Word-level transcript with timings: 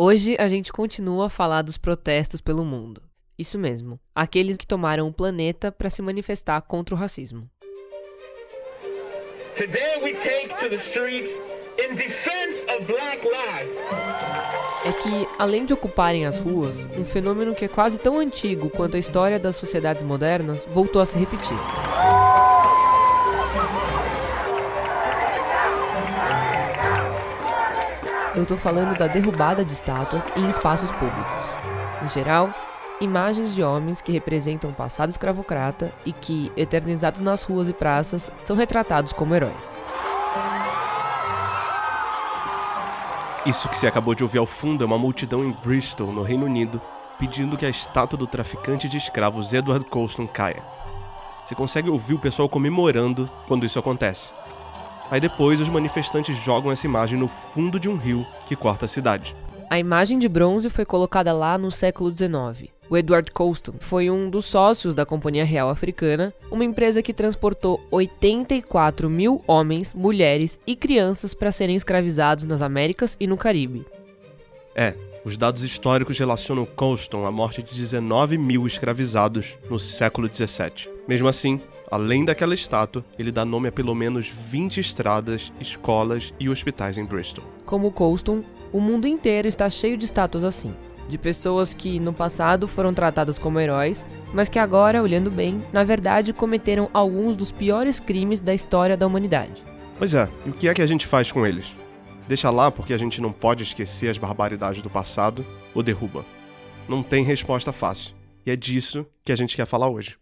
Hoje 0.00 0.36
a 0.38 0.46
gente 0.46 0.72
continua 0.72 1.26
a 1.26 1.28
falar 1.28 1.62
dos 1.62 1.76
protestos 1.76 2.40
pelo 2.40 2.64
mundo. 2.64 3.02
Isso 3.36 3.58
mesmo, 3.58 3.98
aqueles 4.14 4.56
que 4.56 4.64
tomaram 4.64 5.08
o 5.08 5.12
planeta 5.12 5.72
para 5.72 5.90
se 5.90 6.00
manifestar 6.00 6.62
contra 6.62 6.94
o 6.94 6.98
racismo. 6.98 7.50
Today 9.56 10.00
we 10.00 10.12
take 10.12 10.54
to 10.54 10.68
the 10.68 10.76
streets 10.76 11.32
in 11.80 11.96
defense 11.96 12.64
of 12.70 12.84
black 12.84 13.26
lives. 13.26 13.76
É 14.84 14.92
que, 14.92 15.26
além 15.36 15.66
de 15.66 15.74
ocuparem 15.74 16.26
as 16.26 16.38
ruas, 16.38 16.76
um 16.96 17.04
fenômeno 17.04 17.52
que 17.52 17.64
é 17.64 17.68
quase 17.68 17.98
tão 17.98 18.20
antigo 18.20 18.70
quanto 18.70 18.96
a 18.96 19.00
história 19.00 19.40
das 19.40 19.56
sociedades 19.56 20.04
modernas 20.04 20.64
voltou 20.66 21.02
a 21.02 21.06
se 21.06 21.18
repetir. 21.18 21.58
Eu 28.38 28.46
tô 28.46 28.56
falando 28.56 28.96
da 28.96 29.08
derrubada 29.08 29.64
de 29.64 29.72
estátuas 29.72 30.22
em 30.36 30.48
espaços 30.48 30.92
públicos. 30.92 31.26
Em 32.04 32.08
geral, 32.08 32.54
imagens 33.00 33.52
de 33.52 33.64
homens 33.64 34.00
que 34.00 34.12
representam 34.12 34.70
o 34.70 34.72
passado 34.72 35.08
escravocrata 35.10 35.92
e 36.06 36.12
que, 36.12 36.52
eternizados 36.56 37.20
nas 37.20 37.42
ruas 37.42 37.68
e 37.68 37.72
praças, 37.72 38.30
são 38.38 38.54
retratados 38.54 39.12
como 39.12 39.34
heróis. 39.34 39.76
Isso 43.44 43.68
que 43.68 43.76
se 43.76 43.88
acabou 43.88 44.14
de 44.14 44.22
ouvir 44.22 44.38
ao 44.38 44.46
fundo 44.46 44.84
é 44.84 44.86
uma 44.86 44.96
multidão 44.96 45.44
em 45.44 45.50
Bristol, 45.50 46.12
no 46.12 46.22
Reino 46.22 46.46
Unido, 46.46 46.80
pedindo 47.18 47.56
que 47.56 47.66
a 47.66 47.70
estátua 47.70 48.16
do 48.16 48.28
traficante 48.28 48.88
de 48.88 48.98
escravos 48.98 49.52
Edward 49.52 49.84
Colston 49.86 50.28
caia. 50.28 50.62
Você 51.42 51.56
consegue 51.56 51.90
ouvir 51.90 52.14
o 52.14 52.20
pessoal 52.20 52.48
comemorando 52.48 53.28
quando 53.48 53.66
isso 53.66 53.80
acontece. 53.80 54.32
Aí 55.10 55.20
depois 55.20 55.60
os 55.60 55.68
manifestantes 55.68 56.36
jogam 56.36 56.70
essa 56.70 56.86
imagem 56.86 57.18
no 57.18 57.28
fundo 57.28 57.80
de 57.80 57.88
um 57.88 57.96
rio 57.96 58.26
que 58.46 58.54
corta 58.54 58.84
a 58.84 58.88
cidade. 58.88 59.34
A 59.70 59.78
imagem 59.78 60.18
de 60.18 60.28
bronze 60.28 60.70
foi 60.70 60.84
colocada 60.84 61.32
lá 61.32 61.58
no 61.58 61.70
século 61.70 62.14
XIX. 62.14 62.70
O 62.90 62.96
Edward 62.96 63.30
Colston 63.30 63.74
foi 63.80 64.10
um 64.10 64.30
dos 64.30 64.46
sócios 64.46 64.94
da 64.94 65.04
Companhia 65.04 65.44
Real 65.44 65.68
Africana, 65.68 66.32
uma 66.50 66.64
empresa 66.64 67.02
que 67.02 67.12
transportou 67.12 67.78
84 67.90 69.10
mil 69.10 69.42
homens, 69.46 69.92
mulheres 69.92 70.58
e 70.66 70.74
crianças 70.74 71.34
para 71.34 71.52
serem 71.52 71.76
escravizados 71.76 72.46
nas 72.46 72.62
Américas 72.62 73.14
e 73.20 73.26
no 73.26 73.36
Caribe. 73.36 73.84
É, 74.74 74.94
os 75.22 75.36
dados 75.36 75.62
históricos 75.62 76.18
relacionam 76.18 76.64
Colston 76.64 77.26
à 77.26 77.30
morte 77.30 77.62
de 77.62 77.74
19 77.74 78.38
mil 78.38 78.66
escravizados 78.66 79.58
no 79.68 79.78
século 79.78 80.26
17. 80.26 80.88
Mesmo 81.06 81.28
assim, 81.28 81.60
Além 81.90 82.24
daquela 82.24 82.54
estátua, 82.54 83.04
ele 83.18 83.32
dá 83.32 83.44
nome 83.44 83.68
a 83.68 83.72
pelo 83.72 83.94
menos 83.94 84.28
20 84.28 84.78
estradas, 84.78 85.52
escolas 85.58 86.34
e 86.38 86.48
hospitais 86.48 86.98
em 86.98 87.04
Bristol. 87.04 87.44
Como 87.64 87.90
Colston, 87.90 88.44
o 88.72 88.80
mundo 88.80 89.08
inteiro 89.08 89.48
está 89.48 89.70
cheio 89.70 89.96
de 89.96 90.04
estátuas 90.04 90.44
assim. 90.44 90.74
De 91.08 91.16
pessoas 91.16 91.72
que 91.72 91.98
no 91.98 92.12
passado 92.12 92.68
foram 92.68 92.92
tratadas 92.92 93.38
como 93.38 93.58
heróis, 93.58 94.04
mas 94.34 94.50
que 94.50 94.58
agora, 94.58 95.02
olhando 95.02 95.30
bem, 95.30 95.64
na 95.72 95.82
verdade 95.82 96.34
cometeram 96.34 96.90
alguns 96.92 97.34
dos 97.34 97.50
piores 97.50 97.98
crimes 97.98 98.42
da 98.42 98.52
história 98.52 98.94
da 98.94 99.06
humanidade. 99.06 99.62
Pois 99.98 100.12
é, 100.12 100.28
e 100.44 100.50
o 100.50 100.52
que 100.52 100.68
é 100.68 100.74
que 100.74 100.82
a 100.82 100.86
gente 100.86 101.06
faz 101.06 101.32
com 101.32 101.46
eles? 101.46 101.74
Deixa 102.28 102.50
lá 102.50 102.70
porque 102.70 102.92
a 102.92 102.98
gente 102.98 103.22
não 103.22 103.32
pode 103.32 103.62
esquecer 103.62 104.10
as 104.10 104.18
barbaridades 104.18 104.82
do 104.82 104.90
passado 104.90 105.46
ou 105.74 105.82
derruba? 105.82 106.26
Não 106.86 107.02
tem 107.02 107.24
resposta 107.24 107.72
fácil. 107.72 108.14
E 108.44 108.50
é 108.50 108.56
disso 108.56 109.06
que 109.24 109.32
a 109.32 109.36
gente 109.36 109.56
quer 109.56 109.66
falar 109.66 109.88
hoje. 109.88 110.18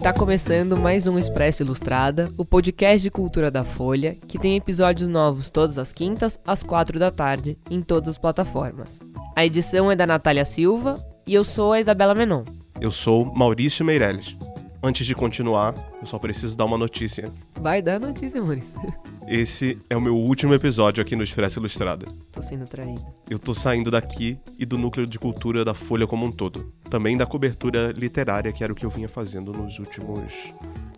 Está 0.00 0.14
começando 0.14 0.78
mais 0.78 1.06
um 1.06 1.18
Expresso 1.18 1.62
Ilustrada, 1.62 2.32
o 2.38 2.42
podcast 2.42 3.02
de 3.02 3.10
cultura 3.10 3.50
da 3.50 3.62
Folha, 3.62 4.16
que 4.26 4.38
tem 4.38 4.56
episódios 4.56 5.06
novos 5.10 5.50
todas 5.50 5.78
as 5.78 5.92
quintas, 5.92 6.40
às 6.46 6.62
quatro 6.62 6.98
da 6.98 7.10
tarde, 7.10 7.58
em 7.70 7.82
todas 7.82 8.08
as 8.08 8.16
plataformas. 8.16 8.98
A 9.36 9.44
edição 9.44 9.90
é 9.90 9.94
da 9.94 10.06
Natália 10.06 10.46
Silva 10.46 10.94
e 11.26 11.34
eu 11.34 11.44
sou 11.44 11.74
a 11.74 11.80
Isabela 11.80 12.14
Menon. 12.14 12.44
Eu 12.80 12.90
sou 12.90 13.26
Maurício 13.36 13.84
Meirelles. 13.84 14.38
Antes 14.82 15.06
de 15.06 15.14
continuar, 15.14 15.74
eu 16.00 16.06
só 16.06 16.18
preciso 16.18 16.56
dar 16.56 16.64
uma 16.64 16.78
notícia. 16.78 17.30
Vai 17.60 17.82
dar 17.82 18.00
notícia, 18.00 18.40
Maurício. 18.40 18.80
Esse 19.28 19.78
é 19.90 19.96
o 19.96 20.00
meu 20.00 20.16
último 20.16 20.54
episódio 20.54 21.02
aqui 21.02 21.14
no 21.14 21.22
Expresso 21.22 21.60
Ilustrada. 21.60 22.06
Tô 22.32 22.40
sendo 22.40 22.64
traído. 22.64 23.06
Eu 23.28 23.38
tô 23.38 23.52
saindo 23.52 23.90
daqui 23.90 24.38
e 24.58 24.64
do 24.64 24.78
núcleo 24.78 25.06
de 25.06 25.18
cultura 25.18 25.66
da 25.66 25.74
Folha 25.74 26.06
como 26.06 26.24
um 26.24 26.32
todo. 26.32 26.72
Também 26.88 27.14
da 27.14 27.26
cobertura 27.26 27.92
literária, 27.92 28.50
que 28.52 28.64
era 28.64 28.72
o 28.72 28.76
que 28.76 28.86
eu 28.86 28.90
vinha 28.90 29.08
fazendo 29.08 29.52
nos 29.52 29.78
últimos 29.78 30.54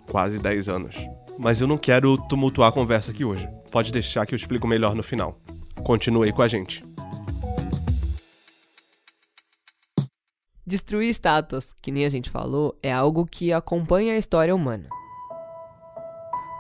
quase 0.09 0.39
10 0.39 0.69
anos. 0.69 1.05
Mas 1.37 1.61
eu 1.61 1.67
não 1.67 1.77
quero 1.77 2.17
tumultuar 2.29 2.69
a 2.69 2.73
conversa 2.73 3.11
aqui 3.11 3.25
hoje. 3.25 3.49
Pode 3.73 3.91
deixar 3.91 4.25
que 4.27 4.33
eu 4.33 4.37
explico 4.37 4.69
melhor 4.69 4.95
no 4.95 5.03
final. 5.03 5.41
Continue 5.83 6.33
com 6.33 6.43
a 6.43 6.49
gente. 6.49 6.85
Destruir 10.73 11.11
estátuas, 11.11 11.71
que 11.83 11.93
nem 11.93 12.07
a 12.07 12.09
gente 12.09 12.31
falou, 12.31 12.75
é 12.83 12.91
algo 12.91 13.27
que 13.27 13.53
acompanha 13.53 14.15
a 14.15 14.17
história 14.17 14.57
humana. 14.57 14.89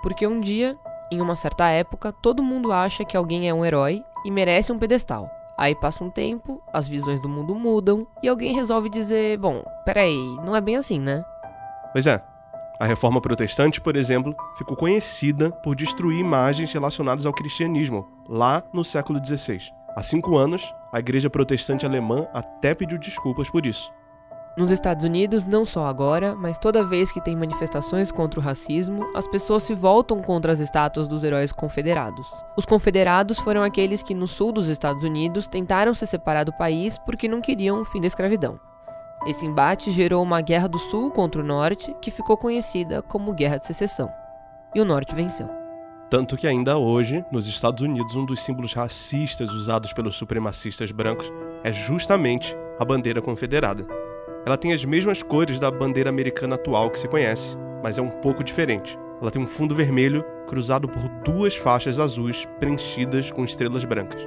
Porque 0.02 0.26
um 0.26 0.38
dia, 0.38 0.76
em 1.10 1.18
uma 1.22 1.34
certa 1.34 1.66
época, 1.70 2.12
todo 2.12 2.42
mundo 2.42 2.72
acha 2.72 3.06
que 3.06 3.16
alguém 3.16 3.48
é 3.48 3.54
um 3.54 3.64
herói 3.64 4.04
e 4.22 4.30
merece 4.30 4.70
um 4.70 4.78
pedestal. 4.78 5.30
Aí 5.56 5.74
passa 5.74 6.04
um 6.04 6.10
tempo, 6.10 6.62
as 6.74 6.86
visões 6.86 7.22
do 7.22 7.28
mundo 7.28 7.54
mudam 7.54 8.06
e 8.22 8.28
alguém 8.28 8.54
resolve 8.54 8.90
dizer: 8.90 9.38
Bom, 9.38 9.64
peraí, 9.82 10.36
não 10.44 10.54
é 10.54 10.60
bem 10.60 10.76
assim, 10.76 11.00
né? 11.00 11.24
Pois 11.90 12.06
é. 12.06 12.22
A 12.78 12.84
reforma 12.84 13.18
protestante, 13.18 13.80
por 13.80 13.96
exemplo, 13.96 14.36
ficou 14.58 14.76
conhecida 14.76 15.50
por 15.50 15.74
destruir 15.74 16.18
imagens 16.18 16.70
relacionadas 16.70 17.24
ao 17.24 17.32
cristianismo, 17.32 18.06
lá 18.28 18.62
no 18.74 18.84
século 18.84 19.24
XVI. 19.24 19.58
Há 19.96 20.02
cinco 20.02 20.36
anos, 20.36 20.62
a 20.92 20.98
igreja 20.98 21.30
protestante 21.30 21.86
alemã 21.86 22.26
até 22.34 22.74
pediu 22.74 22.98
desculpas 22.98 23.48
por 23.48 23.64
isso. 23.64 23.90
Nos 24.54 24.70
Estados 24.70 25.02
Unidos, 25.02 25.46
não 25.46 25.64
só 25.64 25.86
agora, 25.86 26.34
mas 26.34 26.58
toda 26.58 26.84
vez 26.84 27.10
que 27.10 27.22
tem 27.22 27.34
manifestações 27.34 28.12
contra 28.12 28.38
o 28.38 28.42
racismo, 28.42 29.02
as 29.14 29.26
pessoas 29.26 29.62
se 29.62 29.74
voltam 29.74 30.20
contra 30.20 30.52
as 30.52 30.60
estátuas 30.60 31.08
dos 31.08 31.24
heróis 31.24 31.50
confederados. 31.50 32.30
Os 32.54 32.66
confederados 32.66 33.38
foram 33.38 33.62
aqueles 33.62 34.02
que, 34.02 34.14
no 34.14 34.26
sul 34.26 34.52
dos 34.52 34.68
Estados 34.68 35.02
Unidos, 35.04 35.48
tentaram 35.48 35.94
se 35.94 36.06
separar 36.06 36.44
do 36.44 36.52
país 36.52 36.98
porque 36.98 37.26
não 37.26 37.40
queriam 37.40 37.80
o 37.80 37.84
fim 37.86 37.98
da 37.98 38.06
escravidão. 38.06 38.60
Esse 39.26 39.46
embate 39.46 39.90
gerou 39.90 40.22
uma 40.22 40.42
guerra 40.42 40.68
do 40.68 40.78
sul 40.78 41.10
contra 41.10 41.40
o 41.40 41.44
norte, 41.44 41.96
que 42.02 42.10
ficou 42.10 42.36
conhecida 42.36 43.00
como 43.00 43.32
Guerra 43.32 43.56
de 43.56 43.66
Secessão. 43.66 44.10
E 44.74 44.80
o 44.82 44.84
norte 44.84 45.14
venceu. 45.14 45.48
Tanto 46.10 46.36
que 46.36 46.46
ainda 46.46 46.76
hoje, 46.76 47.24
nos 47.32 47.46
Estados 47.46 47.82
Unidos, 47.82 48.14
um 48.16 48.26
dos 48.26 48.40
símbolos 48.42 48.74
racistas 48.74 49.48
usados 49.50 49.94
pelos 49.94 50.14
supremacistas 50.14 50.92
brancos 50.92 51.32
é 51.64 51.72
justamente 51.72 52.54
a 52.78 52.84
bandeira 52.84 53.22
confederada. 53.22 54.01
Ela 54.44 54.56
tem 54.56 54.72
as 54.72 54.84
mesmas 54.84 55.22
cores 55.22 55.60
da 55.60 55.70
bandeira 55.70 56.10
americana 56.10 56.56
atual 56.56 56.90
que 56.90 56.98
se 56.98 57.06
conhece, 57.06 57.56
mas 57.82 57.96
é 57.96 58.02
um 58.02 58.10
pouco 58.10 58.42
diferente. 58.42 58.98
Ela 59.20 59.30
tem 59.30 59.40
um 59.40 59.46
fundo 59.46 59.72
vermelho 59.72 60.24
cruzado 60.48 60.88
por 60.88 61.08
duas 61.24 61.56
faixas 61.56 62.00
azuis 62.00 62.44
preenchidas 62.58 63.30
com 63.30 63.44
estrelas 63.44 63.84
brancas. 63.84 64.26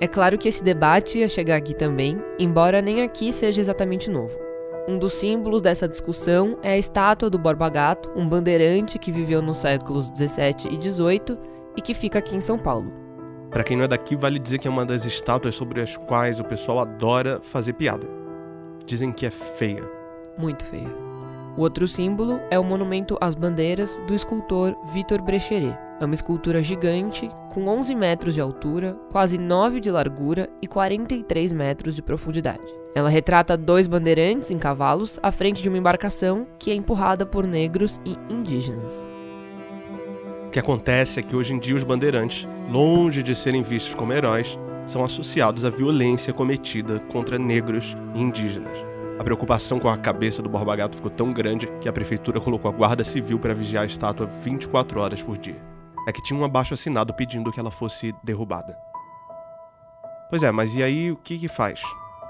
É 0.00 0.08
claro 0.08 0.38
que 0.38 0.48
esse 0.48 0.64
debate 0.64 1.18
ia 1.18 1.28
chegar 1.28 1.56
aqui 1.56 1.74
também, 1.74 2.18
embora 2.38 2.80
nem 2.80 3.02
aqui 3.02 3.30
seja 3.30 3.60
exatamente 3.60 4.08
novo. 4.08 4.38
Um 4.88 4.98
dos 4.98 5.12
símbolos 5.12 5.60
dessa 5.60 5.86
discussão 5.86 6.58
é 6.62 6.70
a 6.70 6.78
estátua 6.78 7.28
do 7.28 7.38
Borba 7.38 7.68
Gato, 7.68 8.10
um 8.16 8.26
bandeirante 8.26 8.98
que 8.98 9.12
viveu 9.12 9.42
nos 9.42 9.58
séculos 9.58 10.10
17 10.10 10.68
e 10.68 10.78
18 10.78 11.38
e 11.76 11.82
que 11.82 11.92
fica 11.92 12.18
aqui 12.18 12.34
em 12.34 12.40
São 12.40 12.58
Paulo. 12.58 12.90
Para 13.50 13.64
quem 13.64 13.76
não 13.76 13.84
é 13.84 13.88
daqui, 13.88 14.16
vale 14.16 14.38
dizer 14.38 14.58
que 14.58 14.66
é 14.66 14.70
uma 14.70 14.86
das 14.86 15.04
estátuas 15.04 15.54
sobre 15.54 15.82
as 15.82 15.94
quais 15.94 16.40
o 16.40 16.44
pessoal 16.44 16.78
adora 16.78 17.38
fazer 17.42 17.74
piada 17.74 18.19
dizem 18.90 19.12
que 19.12 19.24
é 19.24 19.30
feia. 19.30 19.88
Muito 20.36 20.64
feia. 20.64 20.88
O 21.56 21.62
outro 21.62 21.86
símbolo 21.86 22.40
é 22.50 22.58
o 22.58 22.64
monumento 22.64 23.16
às 23.20 23.36
bandeiras 23.36 24.00
do 24.06 24.14
escultor 24.14 24.76
Vitor 24.92 25.22
Brecheret. 25.22 25.78
É 26.00 26.04
uma 26.04 26.14
escultura 26.14 26.62
gigante, 26.62 27.30
com 27.52 27.68
11 27.68 27.94
metros 27.94 28.34
de 28.34 28.40
altura, 28.40 28.96
quase 29.12 29.38
9 29.38 29.80
de 29.80 29.90
largura 29.90 30.48
e 30.60 30.66
43 30.66 31.52
metros 31.52 31.94
de 31.94 32.02
profundidade. 32.02 32.64
Ela 32.94 33.08
retrata 33.08 33.56
dois 33.56 33.86
bandeirantes 33.86 34.50
em 34.50 34.58
cavalos 34.58 35.20
à 35.22 35.30
frente 35.30 35.62
de 35.62 35.68
uma 35.68 35.78
embarcação 35.78 36.46
que 36.58 36.70
é 36.70 36.74
empurrada 36.74 37.24
por 37.24 37.46
negros 37.46 38.00
e 38.04 38.16
indígenas. 38.32 39.06
O 40.46 40.50
que 40.50 40.58
acontece 40.58 41.20
é 41.20 41.22
que 41.22 41.36
hoje 41.36 41.54
em 41.54 41.60
dia 41.60 41.76
os 41.76 41.84
bandeirantes, 41.84 42.48
longe 42.68 43.22
de 43.22 43.36
serem 43.36 43.62
vistos 43.62 43.94
como 43.94 44.12
heróis, 44.12 44.58
são 44.90 45.04
associados 45.04 45.64
à 45.64 45.70
violência 45.70 46.32
cometida 46.32 46.98
contra 47.00 47.38
negros 47.38 47.96
e 48.14 48.20
indígenas. 48.20 48.76
A 49.18 49.22
preocupação 49.22 49.78
com 49.78 49.88
a 49.88 49.96
cabeça 49.96 50.42
do 50.42 50.48
Borba 50.48 50.74
Gato 50.74 50.96
ficou 50.96 51.10
tão 51.10 51.32
grande 51.32 51.68
que 51.80 51.88
a 51.88 51.92
prefeitura 51.92 52.40
colocou 52.40 52.68
a 52.68 52.74
guarda 52.74 53.04
civil 53.04 53.38
para 53.38 53.54
vigiar 53.54 53.84
a 53.84 53.86
estátua 53.86 54.26
24 54.26 55.00
horas 55.00 55.22
por 55.22 55.38
dia. 55.38 55.62
É 56.08 56.12
que 56.12 56.22
tinha 56.22 56.38
um 56.38 56.44
abaixo 56.44 56.74
assinado 56.74 57.14
pedindo 57.14 57.52
que 57.52 57.60
ela 57.60 57.70
fosse 57.70 58.12
derrubada. 58.24 58.76
Pois 60.28 60.42
é, 60.42 60.50
mas 60.50 60.74
e 60.74 60.82
aí 60.82 61.12
o 61.12 61.16
que 61.16 61.38
que 61.38 61.48
faz? 61.48 61.82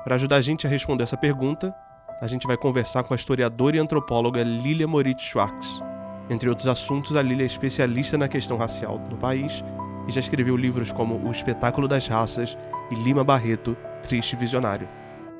Para 0.05 0.17
ajudar 0.17 0.37
a 0.37 0.43
gente 0.43 0.67
a 0.67 0.71
responder 0.71 1.05
essa 1.05 1.17
pergunta, 1.17 1.75
a 2.21 2.27
gente 2.27 2.47
vai 2.47 2.57
conversar 2.57 3.05
com 3.05 3.15
a 3.15 3.17
historiadora 3.17 3.77
e 3.77 3.79
antropóloga 3.79 4.43
Lilia 4.43 4.87
Moritz 4.87 5.23
Schwartz. 5.23 5.81
Entre 6.29 6.49
outros 6.49 6.69
assuntos, 6.69 7.17
a 7.17 7.23
Lília 7.23 7.45
é 7.45 7.47
especialista 7.47 8.19
na 8.19 8.29
questão 8.29 8.57
racial 8.57 8.99
no 9.09 9.17
país 9.17 9.65
e 10.06 10.12
já 10.12 10.20
escreveu 10.20 10.56
livros 10.56 10.93
como 10.93 11.17
O 11.26 11.31
Espetáculo 11.31 11.87
das 11.87 12.08
Raças 12.08 12.56
e 12.91 12.94
Lima 12.94 13.23
Barreto, 13.23 13.76
Triste 14.02 14.37
Visionário, 14.37 14.88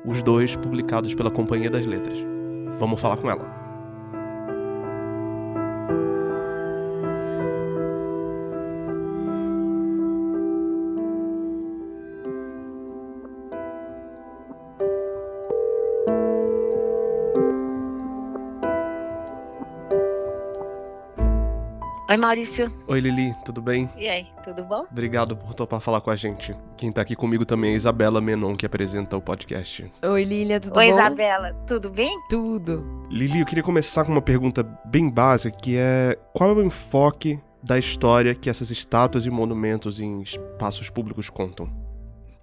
os 0.05 0.23
dois 0.23 0.55
publicados 0.55 1.13
pela 1.13 1.31
Companhia 1.31 1.69
das 1.69 1.85
Letras. 1.85 2.17
Vamos 2.79 2.99
falar 2.99 3.17
com 3.17 3.29
ela. 3.29 3.50
Oi, 22.11 22.17
Maurício. 22.17 22.69
Oi, 22.89 22.99
Lili, 22.99 23.33
tudo 23.45 23.61
bem? 23.61 23.89
E 23.97 24.05
aí, 24.09 24.27
tudo 24.43 24.65
bom? 24.65 24.85
Obrigado 24.91 25.33
por 25.33 25.53
topar 25.53 25.79
falar 25.79 26.01
com 26.01 26.11
a 26.11 26.15
gente. 26.17 26.53
Quem 26.75 26.91
tá 26.91 26.99
aqui 26.99 27.15
comigo 27.15 27.45
também 27.45 27.71
é 27.71 27.73
a 27.73 27.77
Isabela 27.77 28.19
Menon, 28.19 28.53
que 28.53 28.65
apresenta 28.65 29.15
o 29.15 29.21
podcast. 29.21 29.89
Oi, 30.03 30.25
Lilia, 30.25 30.59
tudo 30.59 30.77
Oi, 30.77 30.89
bom? 30.89 30.93
Isabela, 30.93 31.53
tudo 31.65 31.89
bem? 31.89 32.13
Tudo. 32.29 33.07
Lili, 33.09 33.39
eu 33.39 33.45
queria 33.45 33.63
começar 33.63 34.03
com 34.03 34.11
uma 34.11 34.21
pergunta 34.21 34.61
bem 34.83 35.09
básica, 35.09 35.57
que 35.57 35.77
é 35.77 36.19
qual 36.33 36.49
é 36.49 36.53
o 36.53 36.61
enfoque 36.61 37.39
da 37.63 37.79
história 37.79 38.35
que 38.35 38.49
essas 38.49 38.69
estátuas 38.71 39.25
e 39.25 39.29
monumentos 39.29 40.01
em 40.01 40.21
espaços 40.21 40.89
públicos 40.89 41.29
contam? 41.29 41.65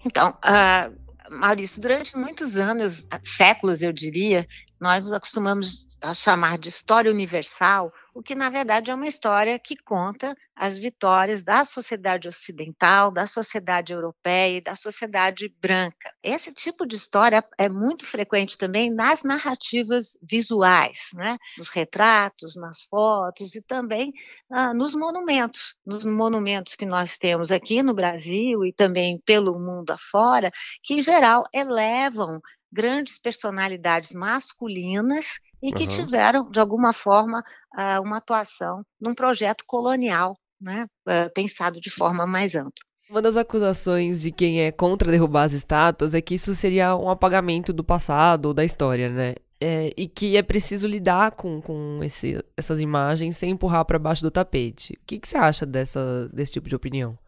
Então, 0.03 0.31
uh, 0.31 0.91
Maurício, 1.31 1.83
durante 1.83 2.17
muitos 2.17 2.57
anos, 2.57 3.07
séculos, 3.23 3.83
eu 3.83 3.93
diria, 3.93 4.47
nós 4.81 5.03
nos 5.03 5.13
acostumamos 5.13 5.89
a 6.01 6.15
chamar 6.15 6.59
de 6.59 6.69
história 6.69 7.11
universal, 7.11 7.93
o 8.15 8.23
que 8.23 8.35
na 8.35 8.49
verdade 8.49 8.91
é 8.91 8.95
uma 8.95 9.07
história 9.07 9.59
que 9.59 9.77
conta 9.77 10.37
as 10.55 10.77
vitórias 10.77 11.45
da 11.45 11.65
sociedade 11.65 12.27
ocidental, 12.27 13.13
da 13.13 13.27
sociedade 13.27 13.93
europeia 13.93 14.59
e 14.59 14.61
da 14.61 14.75
sociedade 14.75 15.55
branca. 15.61 16.13
Esse 16.23 16.53
tipo 16.53 16.85
de 16.85 16.97
história 16.97 17.45
é 17.57 17.69
muito 17.69 18.05
frequente 18.05 18.59
também 18.59 18.93
nas 18.93 19.23
narrativas 19.23 20.19
visuais, 20.21 21.11
né? 21.15 21.39
nos 21.57 21.69
retratos, 21.69 22.57
nas 22.57 22.83
fotos 22.83 23.55
e 23.55 23.63
também 23.63 24.13
ah, 24.51 24.75
nos 24.75 24.95
monumentos, 24.95 25.77
nos 25.87 26.05
monumentos 26.05 26.75
que 26.75 26.87
nós 26.87 27.19
temos 27.19 27.53
aqui 27.53 27.83
no 27.83 27.95
Brasil 27.95 28.65
e 28.65 28.73
também 28.73 29.21
pelo 29.25 29.59
mundo 29.61 29.91
afora, 29.93 30.51
que 30.83 30.95
em 30.95 31.03
geral 31.03 31.45
elevam 31.55 32.41
grandes 32.73 33.19
personalidades 33.19 34.13
masculinas 34.13 35.27
e 35.63 35.73
que 35.73 35.85
uhum. 35.85 35.89
tiveram, 35.89 36.51
de 36.51 36.61
alguma 36.61 36.93
forma, 36.93 37.43
uh, 37.75 38.03
uma 38.03 38.19
atuação 38.19 38.83
num 39.01 39.15
projeto 39.15 39.65
colonial, 39.67 40.37
né, 40.61 40.87
uh, 41.07 41.33
pensado 41.35 41.81
de 41.81 41.91
forma 41.91 42.27
mais 42.27 42.55
ampla. 42.55 42.73
Uma 43.11 43.23
das 43.23 43.39
acusações 43.39 44.21
de 44.21 44.31
quem 44.31 44.61
é 44.61 44.71
contra 44.71 45.11
derrubar 45.11 45.45
as 45.45 45.53
estátuas 45.53 46.15
é 46.15 46.21
que 46.21 46.35
isso 46.35 46.55
seria 46.55 46.95
um 46.95 47.09
apagamento 47.09 47.73
do 47.73 47.83
passado 47.83 48.47
ou 48.47 48.55
da 48.55 48.65
história, 48.65 49.09
né? 49.09 49.35
É, 49.61 49.93
e 49.97 50.07
que 50.07 50.37
é 50.37 50.43
preciso 50.43 50.87
lidar 50.87 51.33
com, 51.33 51.61
com 51.61 52.01
esse, 52.03 52.45
essas 52.57 52.81
imagens 52.81 53.37
sem 53.37 53.51
empurrar 53.51 53.85
para 53.87 53.99
baixo 53.99 54.23
do 54.23 54.31
tapete. 54.31 54.93
O 54.93 55.07
que, 55.07 55.19
que 55.19 55.27
você 55.27 55.37
acha 55.39 55.67
dessa, 55.67 56.29
desse 56.33 56.53
tipo 56.53 56.69
de 56.69 56.77
opinião? 56.77 57.19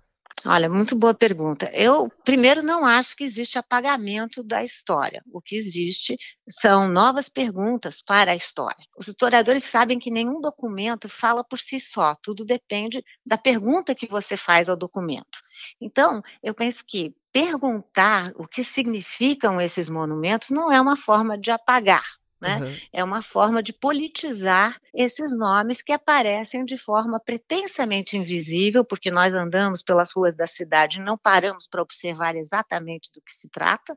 Olha, 0.47 0.71
muito 0.71 0.97
boa 0.97 1.13
pergunta. 1.13 1.71
Eu, 1.75 2.11
primeiro, 2.25 2.63
não 2.63 2.87
acho 2.87 3.15
que 3.15 3.25
existe 3.25 3.59
apagamento 3.59 4.43
da 4.43 4.65
história. 4.65 5.23
O 5.31 5.41
que 5.41 5.55
existe 5.55 6.17
são 6.49 6.89
novas 6.89 7.29
perguntas 7.29 8.01
para 8.01 8.33
a 8.33 8.37
história. 8.37 8.83
Os 8.97 9.07
historiadores 9.07 9.65
sabem 9.65 9.99
que 9.99 10.11
nenhum 10.11 10.41
documento 10.41 11.11
fala 11.11 11.45
por 11.45 11.59
si 11.59 11.79
só, 11.79 12.15
tudo 12.23 12.45
depende 12.45 13.05
da 13.25 13.37
pergunta 13.37 13.95
que 13.95 14.07
você 14.07 14.35
faz 14.35 14.69
ao 14.69 14.77
documento. 14.77 15.39
Então, 15.79 16.23
eu 16.43 16.55
penso 16.55 16.85
que 16.87 17.15
perguntar 17.31 18.33
o 18.35 18.49
que 18.49 18.65
significam 18.65 19.61
esses 19.61 19.91
monumentos 19.91 20.49
não 20.49 20.73
é 20.73 20.81
uma 20.81 20.97
forma 20.97 21.37
de 21.37 21.51
apagar, 21.51 22.05
né? 22.41 22.59
Uhum. 22.59 22.77
É 22.93 23.05
uma 23.05 23.23
forma 23.23 23.63
de 23.63 23.73
politizar 23.73 24.81
esses 24.95 25.37
nomes 25.37 25.83
que 25.83 25.93
aparecem 25.93 26.65
de 26.65 26.79
forma 26.79 27.21
pretensamente 27.21 28.17
invisível, 28.17 28.85
porque 28.85 29.11
nós 29.11 29.35
andamos 29.35 29.83
pelas 29.83 30.13
ruas 30.13 30.35
da 30.35 30.47
cidade 30.47 30.99
e 30.99 31.03
não 31.03 31.19
paramos 31.19 31.69
para 31.69 31.83
observar 31.83 32.35
exatamente 32.37 33.11
do 33.13 33.21
que 33.21 33.33
se 33.33 33.49
trata, 33.49 33.97